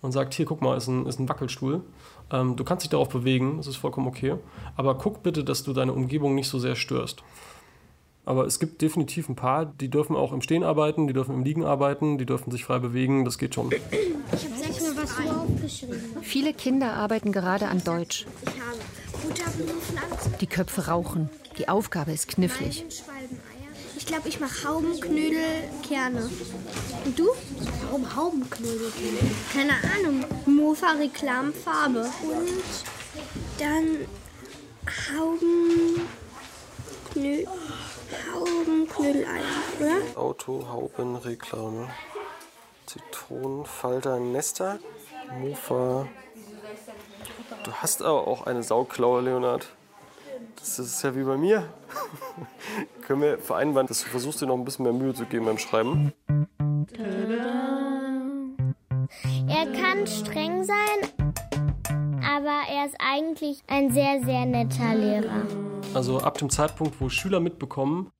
Und 0.00 0.12
sagt, 0.12 0.32
hier, 0.32 0.46
guck 0.46 0.62
mal, 0.62 0.76
ist 0.76 0.86
ein, 0.86 1.06
ist 1.06 1.18
ein 1.18 1.28
Wackelstuhl. 1.28 1.82
Ähm, 2.30 2.56
du 2.56 2.64
kannst 2.64 2.84
dich 2.84 2.90
darauf 2.90 3.08
bewegen, 3.08 3.56
das 3.56 3.66
ist 3.66 3.76
vollkommen 3.76 4.06
okay. 4.06 4.36
Aber 4.76 4.96
guck 4.96 5.22
bitte, 5.22 5.44
dass 5.44 5.62
du 5.62 5.72
deine 5.72 5.92
Umgebung 5.92 6.34
nicht 6.34 6.48
so 6.48 6.58
sehr 6.58 6.76
störst. 6.76 7.22
Aber 8.24 8.44
es 8.44 8.60
gibt 8.60 8.82
definitiv 8.82 9.30
ein 9.30 9.36
paar, 9.36 9.64
die 9.64 9.88
dürfen 9.88 10.14
auch 10.14 10.34
im 10.34 10.42
Stehen 10.42 10.62
arbeiten, 10.62 11.06
die 11.06 11.14
dürfen 11.14 11.34
im 11.34 11.44
Liegen 11.44 11.64
arbeiten, 11.64 12.18
die 12.18 12.26
dürfen 12.26 12.50
sich 12.50 12.62
frei 12.62 12.78
bewegen, 12.78 13.24
das 13.24 13.38
geht 13.38 13.54
schon. 13.54 13.70
Ich 13.72 14.44
habe 14.44 14.54
sechs 14.54 14.82
mir 14.82 14.94
was 14.94 15.12
aufgeschrieben. 15.16 15.98
Viele 16.20 16.52
Kinder 16.52 16.92
arbeiten 16.92 17.32
gerade 17.32 17.68
an 17.68 17.82
Deutsch. 17.82 18.26
Ich 18.42 18.60
habe 18.60 18.78
Butterblumenpflanze. 19.26 20.30
Die 20.42 20.46
Köpfe 20.46 20.88
rauchen. 20.88 21.30
Die 21.56 21.70
Aufgabe 21.70 22.12
ist 22.12 22.28
knifflig. 22.28 22.84
Ich 23.96 24.04
glaube, 24.04 24.28
ich 24.28 24.40
mache 24.40 24.68
Haubenknödel, 24.68 25.38
Kerne. 25.88 26.28
Und 27.06 27.18
du? 27.18 27.28
Warum 27.88 28.04
Haubenknödel? 28.14 28.92
Keine 29.50 29.72
Ahnung. 29.72 30.22
Mofa 30.44 30.92
Reklamfarbe. 30.92 32.00
Und 32.00 32.84
dann 33.58 34.06
Haubenknödel. 35.16 37.48
Haubenknödeleier, 38.34 39.40
oder? 39.80 40.02
Autohaubenreklame. 40.20 41.88
Zitronenfalter 42.84 44.20
Nester. 44.20 44.78
Mofa. 45.40 46.06
Du 47.64 47.72
hast 47.72 48.02
aber 48.02 48.26
auch 48.26 48.46
eine 48.46 48.62
Sauklaue, 48.62 49.22
Leonard. 49.22 49.66
Das 50.56 50.78
ist 50.78 51.02
ja 51.02 51.16
wie 51.16 51.24
bei 51.24 51.38
mir. 51.38 51.72
Können 53.06 53.22
wir 53.22 53.38
vereinbaren, 53.38 53.86
dass 53.86 54.02
du 54.02 54.10
versuchst, 54.10 54.42
dir 54.42 54.46
noch 54.46 54.56
ein 54.56 54.66
bisschen 54.66 54.82
mehr 54.82 54.92
Mühe 54.92 55.14
zu 55.14 55.24
geben 55.24 55.46
beim 55.46 55.56
Schreiben? 55.56 56.12
Er 59.48 59.66
kann 59.72 60.06
streng 60.06 60.62
sein, 60.62 60.74
aber 62.22 62.60
er 62.70 62.86
ist 62.86 62.94
eigentlich 63.00 63.62
ein 63.66 63.90
sehr, 63.90 64.22
sehr 64.24 64.46
netter 64.46 64.94
Lehrer. 64.94 65.42
Also 65.94 66.20
ab 66.20 66.38
dem 66.38 66.50
Zeitpunkt, 66.50 67.00
wo 67.00 67.08
Schüler 67.08 67.40
mitbekommen, 67.40 68.12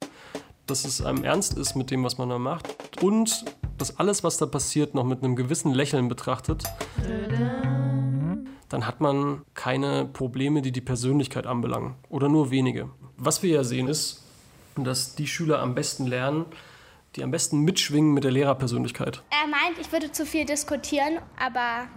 dass 0.67 0.85
es 0.85 1.01
einem 1.01 1.23
ernst 1.23 1.57
ist 1.57 1.77
mit 1.77 1.93
dem, 1.93 2.03
was 2.03 2.19
man 2.19 2.31
da 2.31 2.39
macht 2.39 3.01
und 3.01 3.45
dass 3.77 3.97
alles, 3.99 4.25
was 4.25 4.39
da 4.39 4.47
passiert, 4.47 4.93
noch 4.93 5.05
mit 5.05 5.23
einem 5.23 5.37
gewissen 5.37 5.73
Lächeln 5.73 6.09
betrachtet, 6.09 6.65
dann 8.69 8.87
hat 8.89 9.01
man 9.01 9.43
keine 9.55 10.05
Probleme, 10.05 10.63
die 10.63 10.73
die 10.73 10.81
Persönlichkeit 10.81 11.47
anbelangen 11.47 11.95
oder 12.09 12.29
nur 12.29 12.51
wenige. 12.51 12.91
Was 13.17 13.45
wir 13.45 13.51
ja 13.51 13.63
sehen 13.63 13.87
ist, 13.87 14.25
dass 14.77 15.15
die 15.15 15.29
Schüler 15.29 15.61
am 15.61 15.77
besten 15.77 16.07
lernen, 16.07 16.47
die 17.19 17.25
am 17.25 17.31
besten 17.31 17.61
mitschwingen 17.61 18.15
mit 18.15 18.25
der 18.25 18.31
Lehrerpersönlichkeit. 18.31 19.23
Er 19.31 19.49
meint, 19.49 19.79
ich 19.81 19.93
würde 19.93 20.13
zu 20.13 20.25
viel 20.25 20.45
diskutieren, 20.45 21.19
aber 21.39 21.89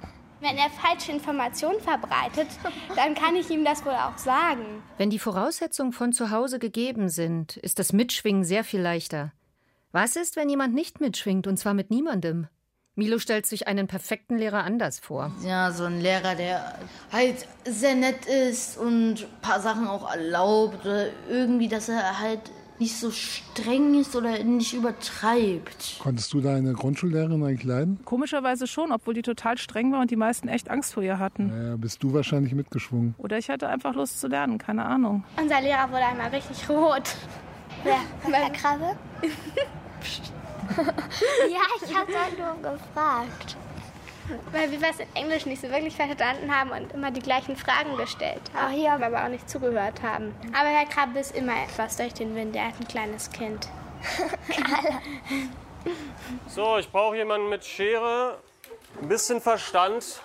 wenn 0.41 0.57
er 0.57 0.69
falsche 0.71 1.11
Informationen 1.11 1.79
verbreitet, 1.79 2.47
dann 2.95 3.13
kann 3.13 3.35
ich 3.35 3.49
ihm 3.51 3.63
das 3.63 3.85
wohl 3.85 3.93
auch 3.93 4.17
sagen. 4.17 4.65
Wenn 4.97 5.11
die 5.11 5.19
Voraussetzungen 5.19 5.93
von 5.93 6.13
zu 6.13 6.31
Hause 6.31 6.57
gegeben 6.57 7.09
sind, 7.09 7.57
ist 7.57 7.77
das 7.77 7.93
Mitschwingen 7.93 8.43
sehr 8.43 8.63
viel 8.63 8.81
leichter. 8.81 9.31
Was 9.91 10.15
ist, 10.15 10.35
wenn 10.35 10.49
jemand 10.49 10.73
nicht 10.73 10.99
mitschwingt 10.99 11.47
und 11.47 11.57
zwar 11.57 11.73
mit 11.73 11.91
niemandem? 11.91 12.47
Milo 12.95 13.19
stellt 13.19 13.45
sich 13.45 13.67
einen 13.67 13.87
perfekten 13.87 14.37
Lehrer 14.37 14.63
anders 14.63 14.99
vor. 14.99 15.31
Ja, 15.43 15.71
so 15.71 15.85
ein 15.85 16.01
Lehrer, 16.01 16.35
der 16.35 16.77
halt 17.11 17.47
sehr 17.65 17.95
nett 17.95 18.25
ist 18.25 18.77
und 18.77 19.21
ein 19.21 19.41
paar 19.41 19.61
Sachen 19.61 19.87
auch 19.87 20.11
erlaubt. 20.11 20.85
Oder 20.85 21.07
irgendwie, 21.29 21.69
dass 21.69 21.87
er 21.87 22.19
halt 22.19 22.41
nicht 22.81 22.97
so 22.97 23.11
streng 23.11 23.93
ist 23.93 24.15
oder 24.15 24.43
nicht 24.43 24.73
übertreibt. 24.73 25.97
Konntest 25.99 26.33
du 26.33 26.41
deine 26.41 26.73
Grundschullehrerin 26.73 27.43
eigentlich 27.43 27.63
leiden? 27.63 27.99
Komischerweise 28.05 28.65
schon, 28.65 28.91
obwohl 28.91 29.13
die 29.13 29.21
total 29.21 29.59
streng 29.59 29.93
war 29.93 30.01
und 30.01 30.09
die 30.09 30.15
meisten 30.15 30.47
echt 30.47 30.69
Angst 30.69 30.95
vor 30.95 31.03
ihr 31.03 31.19
hatten. 31.19 31.49
Naja, 31.49 31.77
bist 31.77 32.01
du 32.01 32.11
wahrscheinlich 32.13 32.53
mitgeschwungen. 32.53 33.13
Oder 33.19 33.37
ich 33.37 33.49
hatte 33.49 33.69
einfach 33.69 33.93
Lust 33.93 34.19
zu 34.19 34.27
lernen, 34.27 34.57
keine 34.57 34.83
Ahnung. 34.83 35.23
Unser 35.39 35.61
Lehrer 35.61 35.89
wurde 35.91 36.03
einmal 36.03 36.29
richtig 36.29 36.67
rot. 36.67 37.15
Wer? 37.83 37.99
Herr 38.23 38.49
Krabbe? 38.49 38.97
ja, 41.51 41.61
ich 41.87 41.95
habe 41.95 42.11
da 42.11 42.29
nur 42.35 42.73
gefragt. 42.73 43.57
Weil 44.51 44.71
wir 44.71 44.81
was 44.81 44.99
in 44.99 45.07
Englisch 45.15 45.45
nicht 45.45 45.61
so 45.61 45.69
wirklich 45.69 45.95
verstanden 45.95 46.55
haben 46.55 46.71
und 46.71 46.93
immer 46.93 47.11
die 47.11 47.21
gleichen 47.21 47.55
Fragen 47.55 47.97
gestellt 47.97 48.41
haben. 48.53 48.67
Auch 48.67 48.75
hier 48.75 48.93
aber 48.93 49.23
auch 49.23 49.29
nicht 49.29 49.49
zugehört 49.49 50.01
haben. 50.01 50.33
Aber 50.53 50.69
Herr 50.69 50.85
Krabbe 50.85 51.19
ist 51.19 51.35
immer 51.35 51.53
etwas 51.63 51.97
durch 51.97 52.13
den 52.13 52.35
Wind. 52.35 52.55
Er 52.55 52.67
hat 52.67 52.79
ein 52.79 52.87
kleines 52.87 53.29
Kind. 53.31 53.67
So, 56.47 56.77
ich 56.77 56.91
brauche 56.91 57.15
jemanden 57.15 57.49
mit 57.49 57.65
Schere, 57.65 58.37
ein 59.01 59.07
bisschen 59.07 59.41
Verstand 59.41 60.21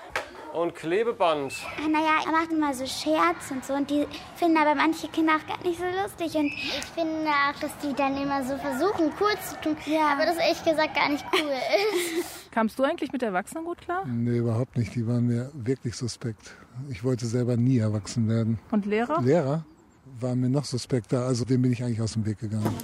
und 0.56 0.74
Klebeband. 0.74 1.54
Naja, 1.90 2.24
er 2.24 2.32
macht 2.32 2.50
immer 2.50 2.72
so 2.72 2.86
Scherz 2.86 3.50
und 3.50 3.64
so 3.64 3.74
und 3.74 3.90
die 3.90 4.06
finden 4.36 4.56
aber 4.56 4.74
manche 4.74 5.06
Kinder 5.08 5.34
auch 5.36 5.46
gar 5.46 5.62
nicht 5.62 5.78
so 5.78 5.84
lustig 5.84 6.34
und 6.34 6.46
ich 6.46 6.84
finde 6.94 7.28
auch, 7.28 7.60
dass 7.60 7.76
die 7.78 7.92
dann 7.94 8.16
immer 8.16 8.42
so 8.42 8.56
versuchen, 8.56 9.12
cool 9.20 9.34
zu 9.46 9.60
tun, 9.60 9.76
ja. 9.86 10.12
aber 10.14 10.24
das 10.24 10.36
ehrlich 10.36 10.64
gesagt 10.64 10.94
gar 10.94 11.10
nicht 11.10 11.24
cool 11.32 11.50
ist. 12.18 12.50
Kamst 12.50 12.78
du 12.78 12.84
eigentlich 12.84 13.12
mit 13.12 13.22
Erwachsenen 13.22 13.64
gut 13.64 13.78
klar? 13.78 14.06
Nee, 14.06 14.38
überhaupt 14.38 14.78
nicht. 14.78 14.94
Die 14.94 15.06
waren 15.06 15.26
mir 15.26 15.50
wirklich 15.52 15.94
suspekt. 15.94 16.56
Ich 16.88 17.04
wollte 17.04 17.26
selber 17.26 17.58
nie 17.58 17.78
erwachsen 17.78 18.26
werden. 18.28 18.58
Und 18.70 18.86
Lehrer? 18.86 19.20
Lehrer 19.20 19.66
waren 20.20 20.40
mir 20.40 20.48
noch 20.48 20.64
suspekter, 20.64 21.26
also 21.26 21.44
dem 21.44 21.60
bin 21.62 21.72
ich 21.72 21.82
eigentlich 21.82 22.00
aus 22.00 22.14
dem 22.14 22.24
Weg 22.24 22.38
gegangen. 22.38 22.74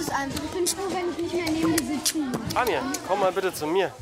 Es 0.00 0.08
einfach. 0.08 0.42
Ich 0.44 0.50
bin 0.50 0.66
froh, 0.66 0.82
wenn 0.90 1.10
ich 1.10 1.32
nicht 1.32 1.34
mehr 1.34 1.52
neben 1.52 1.76
dir 1.76 1.84
sitzen 1.84 2.30
muss. 2.30 2.56
Anja, 2.56 2.80
komm 3.06 3.20
mal 3.20 3.32
bitte 3.32 3.52
zu 3.52 3.66
mir. 3.66 3.92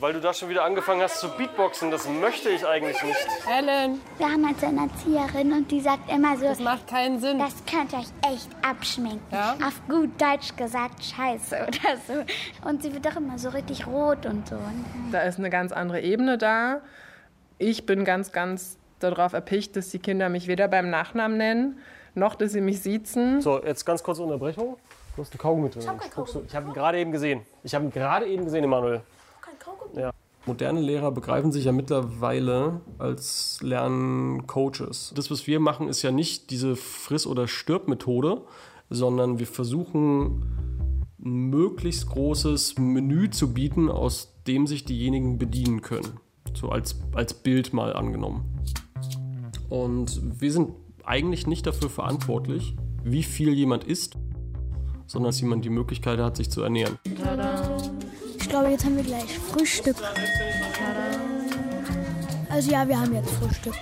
Weil 0.00 0.14
du 0.14 0.20
da 0.20 0.34
schon 0.34 0.48
wieder 0.48 0.64
angefangen 0.64 1.00
hast 1.00 1.20
zu 1.20 1.28
Beatboxen, 1.28 1.90
das 1.92 2.08
möchte 2.08 2.48
ich 2.48 2.66
eigentlich 2.66 3.00
nicht. 3.04 3.18
Ellen, 3.48 4.00
Wir 4.18 4.26
haben 4.26 4.44
halt 4.46 4.58
so 4.58 4.66
eine 4.66 4.82
Erzieherin 4.90 5.52
und 5.52 5.70
die 5.70 5.80
sagt 5.80 6.10
immer 6.10 6.36
so, 6.36 6.46
das 6.46 6.58
macht 6.58 6.88
keinen 6.88 7.20
Sinn. 7.20 7.38
das 7.38 7.54
könnt 7.70 7.92
ihr 7.92 8.00
euch 8.00 8.32
echt 8.34 8.48
abschminken. 8.62 9.20
Ja? 9.30 9.52
Auf 9.64 9.80
gut 9.88 10.10
Deutsch 10.20 10.56
gesagt, 10.56 11.04
scheiße 11.04 11.56
oder 11.68 11.96
so. 12.08 12.68
Und 12.68 12.82
sie 12.82 12.92
wird 12.92 13.06
doch 13.06 13.16
immer 13.16 13.38
so 13.38 13.50
richtig 13.50 13.86
rot 13.86 14.26
und 14.26 14.48
so. 14.48 14.56
Da 15.12 15.20
ist 15.20 15.38
eine 15.38 15.50
ganz 15.50 15.70
andere 15.70 16.00
Ebene 16.00 16.36
da. 16.36 16.80
Ich 17.58 17.86
bin 17.86 18.04
ganz, 18.04 18.32
ganz 18.32 18.76
darauf 18.98 19.34
erpicht, 19.34 19.76
dass 19.76 19.90
die 19.90 20.00
Kinder 20.00 20.28
mich 20.28 20.48
weder 20.48 20.66
beim 20.66 20.90
Nachnamen 20.90 21.36
nennen, 21.36 21.78
noch 22.14 22.34
dass 22.34 22.52
sie 22.52 22.60
mich 22.60 22.80
siezen. 22.80 23.40
So, 23.40 23.62
jetzt 23.62 23.84
ganz 23.84 24.02
kurze 24.02 24.22
Unterbrechung. 24.22 24.76
Du 25.14 25.20
hast 25.22 25.32
einen 25.32 25.38
Kaugummi 25.40 25.70
drin. 25.70 25.82
Guckst 26.14 26.34
du- 26.34 26.42
Ich 26.46 26.54
habe 26.54 26.68
ihn 26.68 26.72
gerade 26.72 26.98
eben 26.98 27.12
gesehen. 27.12 27.42
Ich 27.62 27.74
habe 27.74 27.84
ihn 27.84 27.90
gerade 27.90 28.26
eben 28.26 28.44
gesehen, 28.44 28.64
Emanuel. 28.64 29.02
Ja. 29.96 30.10
Moderne 30.46 30.80
Lehrer 30.80 31.12
begreifen 31.12 31.52
sich 31.52 31.66
ja 31.66 31.72
mittlerweile 31.72 32.80
als 32.98 33.58
Lerncoaches. 33.62 35.12
Das, 35.14 35.30
was 35.30 35.46
wir 35.46 35.60
machen, 35.60 35.88
ist 35.88 36.02
ja 36.02 36.10
nicht 36.10 36.50
diese 36.50 36.74
Friss- 36.76 37.26
oder 37.26 37.46
Stirb-Methode, 37.46 38.42
sondern 38.90 39.38
wir 39.38 39.46
versuchen, 39.46 40.96
ein 41.24 41.50
möglichst 41.50 42.08
großes 42.08 42.78
Menü 42.78 43.30
zu 43.30 43.52
bieten, 43.54 43.88
aus 43.90 44.32
dem 44.46 44.66
sich 44.66 44.84
diejenigen 44.84 45.38
bedienen 45.38 45.82
können. 45.82 46.18
So 46.54 46.70
als, 46.70 46.96
als 47.14 47.34
Bild 47.34 47.72
mal 47.72 47.92
angenommen. 47.94 48.44
Und 49.68 50.20
wir 50.40 50.50
sind 50.50 50.70
eigentlich 51.04 51.46
nicht 51.46 51.66
dafür 51.66 51.88
verantwortlich, 51.90 52.74
wie 53.04 53.22
viel 53.22 53.52
jemand 53.54 53.84
isst, 53.84 54.16
sondern 55.12 55.28
dass 55.28 55.40
jemand 55.42 55.62
die 55.62 55.70
Möglichkeit 55.70 56.18
hat, 56.18 56.38
sich 56.38 56.50
zu 56.50 56.62
ernähren. 56.62 56.98
Ich 58.38 58.48
glaube, 58.48 58.70
jetzt 58.70 58.84
haben 58.84 58.96
wir 58.96 59.04
gleich 59.04 59.38
Frühstück. 59.38 59.96
Also 62.48 62.70
ja, 62.70 62.88
wir 62.88 62.98
haben 62.98 63.14
jetzt 63.14 63.30
Frühstück. 63.32 63.74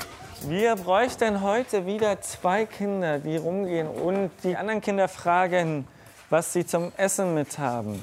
Wir 0.49 0.75
bräuchten 0.75 1.41
heute 1.41 1.87
wieder 1.87 2.21
zwei 2.21 2.67
Kinder, 2.67 3.21
die 3.21 3.37
rumgehen 3.37 3.87
und 3.87 4.31
die 4.43 4.57
anderen 4.57 4.81
Kinder 4.81 5.07
fragen, 5.07 5.87
was 6.31 6.53
sie 6.53 6.67
zum 6.67 6.91
Essen 6.97 7.35
mit 7.35 7.59
haben. 7.59 8.01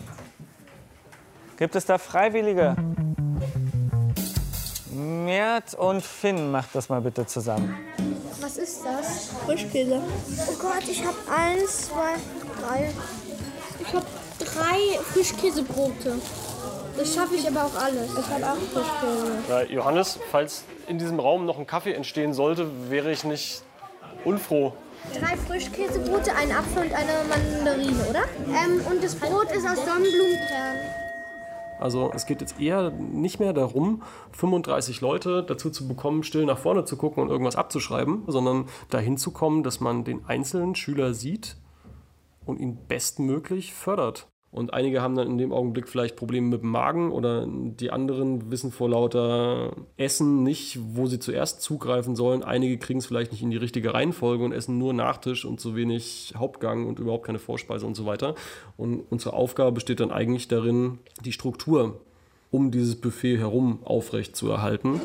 Gibt 1.58 1.76
es 1.76 1.86
da 1.86 1.98
Freiwillige? 1.98 2.78
Mert 4.94 5.74
und 5.74 6.02
Finn, 6.02 6.50
macht 6.50 6.74
das 6.74 6.88
mal 6.88 7.02
bitte 7.02 7.26
zusammen. 7.26 7.76
Was 8.40 8.58
ist 8.58 8.86
das? 8.86 9.32
Frischkäse. 9.46 10.02
Oh 10.50 10.56
Gott, 10.62 10.88
ich 10.90 11.04
habe 11.04 11.18
eins, 11.36 11.88
zwei, 11.88 12.16
drei. 12.62 12.90
Ich 13.80 13.94
habe 13.94 14.06
drei 14.40 15.00
Frischkäsebrote. 15.14 16.16
Das 16.98 17.14
schaffe 17.14 17.36
ich 17.36 17.48
aber 17.48 17.66
auch 17.66 17.76
alles. 17.76 18.10
Ich 18.12 18.28
habe 18.28 18.46
auch 18.46 18.58
Frischkäse. 18.74 19.32
Ja, 19.50 19.62
Johannes, 19.64 20.20
falls 20.32 20.64
in 20.88 20.98
diesem 20.98 21.20
Raum 21.20 21.46
noch 21.46 21.60
ein 21.60 21.68
Kaffee 21.68 21.94
entstehen 21.94 22.34
sollte, 22.34 22.70
wäre 22.90 23.12
ich 23.12 23.24
nicht 23.24 23.62
unfroh. 24.26 24.74
Drei 25.14 25.38
Frischkäsebrote, 25.38 26.36
ein 26.36 26.52
Apfel 26.52 26.84
und 26.84 26.94
eine 26.94 27.14
Mandarine, 27.30 28.10
oder? 28.10 28.24
Ähm, 28.48 28.82
und 28.90 29.04
das 29.04 29.16
Brot 29.16 29.52
ist 29.52 29.66
aus 29.66 29.78
Sonnenblumenkern. 29.78 30.78
Also 31.80 32.12
es 32.16 32.26
geht 32.26 32.42
jetzt 32.42 32.60
eher 32.60 32.90
nicht 32.90 33.40
mehr 33.40 33.54
darum, 33.54 34.02
35 34.32 35.00
Leute 35.02 35.44
dazu 35.44 35.70
zu 35.70 35.88
bekommen, 35.88 36.24
still 36.24 36.46
nach 36.46 36.58
vorne 36.58 36.86
zu 36.86 36.98
gucken 36.98 37.22
und 37.22 37.30
irgendwas 37.30 37.56
abzuschreiben, 37.56 38.24
sondern 38.26 38.66
dahin 38.90 39.18
zu 39.18 39.30
kommen, 39.30 39.62
dass 39.62 39.80
man 39.80 40.04
den 40.04 40.26
einzelnen 40.26 40.74
Schüler 40.74 41.14
sieht 41.14 41.56
und 42.48 42.60
ihn 42.60 42.78
bestmöglich 42.88 43.74
fördert. 43.74 44.28
Und 44.50 44.74
einige 44.74 45.02
haben 45.02 45.16
dann 45.16 45.28
in 45.28 45.38
dem 45.38 45.52
Augenblick 45.52 45.90
vielleicht 45.90 46.16
Probleme 46.16 46.48
mit 46.48 46.62
dem 46.62 46.72
Magen 46.72 47.12
oder 47.12 47.46
die 47.48 47.92
anderen 47.92 48.50
wissen 48.50 48.72
vor 48.72 48.90
lauter 48.90 49.74
Essen 49.98 50.42
nicht, 50.42 50.80
wo 50.94 51.06
sie 51.06 51.20
zuerst 51.20 51.62
zugreifen 51.62 52.16
sollen. 52.16 52.44
Einige 52.44 52.78
kriegen 52.78 53.00
es 53.00 53.06
vielleicht 53.06 53.34
nicht 53.34 53.44
in 53.44 53.52
die 53.52 53.58
richtige 53.58 53.94
Reihenfolge 53.94 54.44
und 54.46 54.54
essen 54.54 54.78
nur 54.78 54.94
Nachtisch 54.94 55.44
und 55.44 55.60
zu 55.60 55.76
wenig 55.76 56.34
Hauptgang 56.38 56.88
und 56.88 56.98
überhaupt 56.98 57.26
keine 57.26 57.40
Vorspeise 57.40 57.86
und 57.86 57.96
so 57.96 58.06
weiter. 58.06 58.36
Und 58.78 59.04
unsere 59.10 59.34
Aufgabe 59.34 59.74
besteht 59.74 60.00
dann 60.00 60.12
eigentlich 60.12 60.48
darin, 60.48 61.00
die 61.24 61.34
Struktur 61.34 62.00
um 62.50 62.72
dieses 62.72 62.96
Buffet 62.96 63.38
herum 63.38 63.80
aufrecht 63.84 64.38
zu 64.38 64.50
erhalten. 64.50 65.02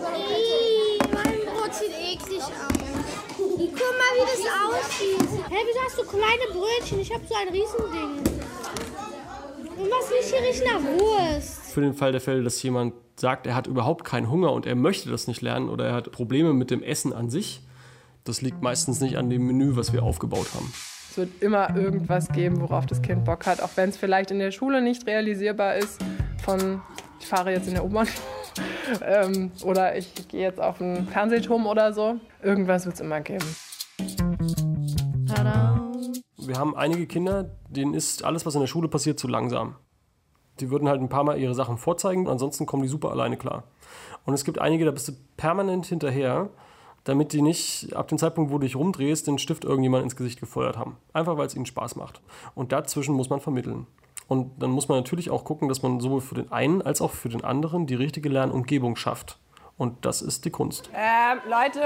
Hä, 5.53 5.59
wieso 5.67 5.81
hast 5.85 5.99
du 5.99 6.03
kleine 6.05 6.51
Brötchen? 6.51 6.99
Ich 6.99 7.13
habe 7.13 7.23
so 7.29 7.35
ein 7.35 7.49
Riesending. 7.49 8.27
Und 9.77 9.91
was 9.91 10.11
nicht 10.11 10.35
hier 10.35 10.49
riecht 10.49 10.65
nach 10.65 10.81
Wurst? 10.81 11.75
Für 11.75 11.83
den 11.83 11.93
Fall 11.93 12.11
der 12.11 12.23
Fälle, 12.23 12.43
dass 12.43 12.63
jemand 12.63 12.95
sagt, 13.17 13.47
er 13.47 13.55
hat 13.55 13.67
überhaupt 13.67 14.07
keinen 14.07 14.31
Hunger 14.31 14.51
und 14.51 14.65
er 14.65 14.77
möchte 14.77 15.11
das 15.11 15.27
nicht 15.27 15.43
lernen 15.43 15.69
oder 15.69 15.85
er 15.89 15.93
hat 15.93 16.11
Probleme 16.11 16.55
mit 16.55 16.71
dem 16.71 16.83
Essen 16.83 17.13
an 17.13 17.29
sich, 17.29 17.61
das 18.25 18.41
liegt 18.41 18.63
meistens 18.63 19.03
nicht 19.03 19.19
an 19.19 19.29
dem 19.29 19.47
Menü, 19.47 19.77
was 19.77 19.93
wir 19.93 20.03
aufgebaut 20.03 20.47
haben. 20.55 20.73
Es 21.11 21.19
wird 21.19 21.43
immer 21.43 21.77
irgendwas 21.77 22.29
geben, 22.29 22.63
worauf 22.63 22.87
das 22.87 23.03
Kind 23.03 23.27
Bock 23.27 23.45
hat, 23.45 23.61
auch 23.61 23.77
wenn 23.77 23.91
es 23.91 23.99
vielleicht 23.99 24.31
in 24.31 24.39
der 24.39 24.53
Schule 24.53 24.81
nicht 24.81 25.07
realisierbar 25.07 25.77
ist. 25.77 26.01
Von 26.43 26.81
ich 27.21 27.27
fahre 27.27 27.53
jetzt 27.53 27.69
in 27.69 27.75
der 27.75 27.85
U-Bahn 27.85 28.09
ähm, 29.05 29.53
oder 29.65 29.99
ich 29.99 30.15
gehe 30.29 30.45
jetzt 30.45 30.63
auf 30.63 30.81
einen 30.81 31.09
Fernsehturm 31.09 31.67
oder 31.67 31.93
so. 31.93 32.17
Irgendwas 32.43 32.87
wird 32.87 32.95
es 32.95 33.03
immer 33.03 33.21
geben. 33.21 33.45
Wir 36.39 36.59
haben 36.59 36.77
einige 36.77 37.07
Kinder, 37.07 37.51
denen 37.69 37.95
ist 37.95 38.25
alles, 38.25 38.45
was 38.45 38.55
in 38.55 38.61
der 38.61 38.67
Schule 38.67 38.89
passiert, 38.89 39.19
zu 39.19 39.29
langsam. 39.29 39.77
Die 40.61 40.71
würden 40.71 40.89
halt 40.89 41.01
ein 41.01 41.09
paar 41.09 41.25
Mal 41.25 41.39
ihre 41.39 41.55
Sachen 41.55 41.79
vorzeigen, 41.79 42.29
ansonsten 42.29 42.67
kommen 42.67 42.83
die 42.83 42.89
super 42.89 43.11
alleine 43.11 43.37
klar. 43.37 43.65
Und 44.27 44.35
es 44.35 44.45
gibt 44.45 44.59
einige, 44.59 44.85
da 44.85 44.91
bist 44.91 45.09
du 45.09 45.13
permanent 45.37 45.87
hinterher, 45.87 46.51
damit 47.05 47.33
die 47.33 47.43
nicht 47.43 47.95
ab 47.95 48.09
dem 48.09 48.19
Zeitpunkt, 48.19 48.51
wo 48.51 48.59
du 48.59 48.67
dich 48.67 48.77
rumdrehst, 48.77 49.27
den 49.27 49.39
Stift 49.39 49.65
irgendjemand 49.65 50.05
ins 50.05 50.17
Gesicht 50.17 50.41
gefeuert 50.41 50.77
haben. 50.77 50.97
Einfach 51.13 51.37
weil 51.37 51.47
es 51.47 51.55
ihnen 51.55 51.67
Spaß 51.67 51.97
macht. 51.97 52.21
Und 52.55 52.73
dazwischen 52.73 53.15
muss 53.15 53.31
man 53.31 53.41
vermitteln. 53.41 53.87
Und 54.29 54.63
dann 54.63 54.71
muss 54.71 54.89
man 54.89 54.99
natürlich 54.99 55.31
auch 55.31 55.45
gucken, 55.45 55.69
dass 55.69 55.83
man 55.83 56.01
sowohl 56.01 56.21
für 56.21 56.37
den 56.37 56.53
einen 56.53 56.83
als 56.83 57.01
auch 57.01 57.11
für 57.11 57.29
den 57.29 57.45
anderen 57.45 57.87
die 57.87 57.95
richtige 57.95 58.29
Lernumgebung 58.29 58.97
schafft. 58.97 59.39
Und 59.77 60.05
das 60.05 60.23
ist 60.23 60.45
die 60.45 60.51
Kunst. 60.51 60.91
Ähm, 60.95 61.39
Leute, 61.49 61.81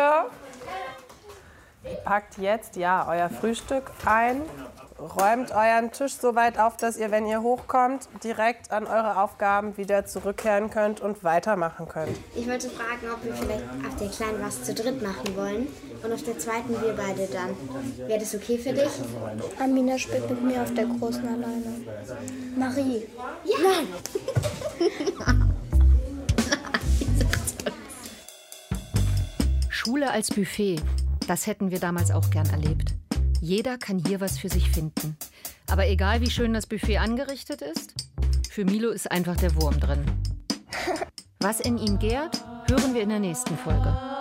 packt 2.05 2.39
jetzt 2.39 2.77
ja 2.77 3.07
euer 3.09 3.29
Frühstück 3.29 3.91
ein. 4.05 4.43
Räumt 4.99 5.51
euren 5.51 5.93
Tisch 5.93 6.15
so 6.15 6.35
weit 6.35 6.59
auf, 6.59 6.79
dass 6.79 6.97
ihr, 6.97 7.11
wenn 7.11 7.27
ihr 7.27 7.43
hochkommt, 7.43 8.09
direkt 8.25 8.71
an 8.73 8.87
eure 8.87 9.21
Aufgaben 9.21 9.77
wieder 9.77 10.07
zurückkehren 10.07 10.71
könnt 10.71 11.03
und 11.03 11.23
weitermachen 11.23 11.87
könnt. 11.87 12.17
Ich 12.35 12.49
wollte 12.49 12.71
fragen, 12.71 13.11
ob 13.13 13.23
wir 13.23 13.35
vielleicht 13.35 13.65
auf 13.87 13.97
der 14.01 14.09
kleinen 14.09 14.43
was 14.43 14.63
zu 14.63 14.73
dritt 14.73 15.03
machen 15.03 15.37
wollen 15.37 15.69
und 16.03 16.13
auf 16.13 16.23
der 16.23 16.39
zweiten 16.39 16.71
wir 16.81 16.95
beide 16.97 17.27
dann. 17.27 17.55
Wäre 18.09 18.21
das 18.21 18.35
okay 18.35 18.57
für 18.57 18.73
dich? 18.73 18.89
Amina 19.63 19.99
spielt 19.99 20.31
mit 20.31 20.43
mir 20.43 20.63
auf 20.63 20.73
der 20.73 20.87
großen 20.87 21.29
alleine. 21.29 21.85
Marie. 22.57 23.07
Ja. 23.45 23.57
Nein. 23.63 23.87
Schule 29.87 30.11
als 30.11 30.31
Buffet, 30.31 30.81
das 31.27 31.47
hätten 31.47 31.71
wir 31.71 31.81
damals 31.81 32.11
auch 32.11 32.31
gern 32.31 32.49
erlebt. 32.51 32.95
Jeder 33.41 33.79
kann 33.79 33.99
hier 33.99 34.21
was 34.21 34.39
für 34.39 34.49
sich 34.49 34.71
finden. 34.71 35.17
Aber 35.69 35.87
egal 35.89 36.21
wie 36.21 36.31
schön 36.31 36.55
das 36.55 36.67
Buffet 36.67 36.99
angerichtet 36.99 37.63
ist, 37.63 37.95
für 38.49 38.65
Milo 38.65 38.91
ist 38.91 39.11
einfach 39.11 39.37
der 39.37 39.55
Wurm 39.61 39.79
drin. 39.79 40.05
Was 41.41 41.61
in 41.61 41.77
ihm 41.77 41.99
gärt, 41.99 42.43
hören 42.69 42.95
wir 42.95 43.03
in 43.03 43.11
der 43.11 43.19
nächsten 43.21 43.57
Folge. 43.59 44.16